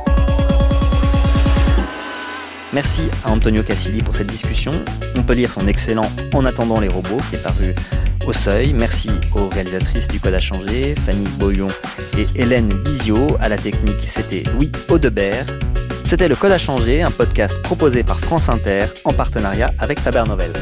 [2.72, 4.72] Merci à Antonio Cassilli pour cette discussion.
[5.14, 7.74] On peut lire son excellent En attendant les robots qui est paru
[8.26, 8.72] au seuil.
[8.72, 11.68] Merci aux réalisatrices du Code à changer, Fanny Boyon
[12.18, 13.26] et Hélène Bizio.
[13.40, 15.46] À la technique, c'était Louis Audebert.
[16.04, 20.24] C'était le Code à changer, un podcast proposé par France Inter en partenariat avec Faber
[20.26, 20.52] Novel.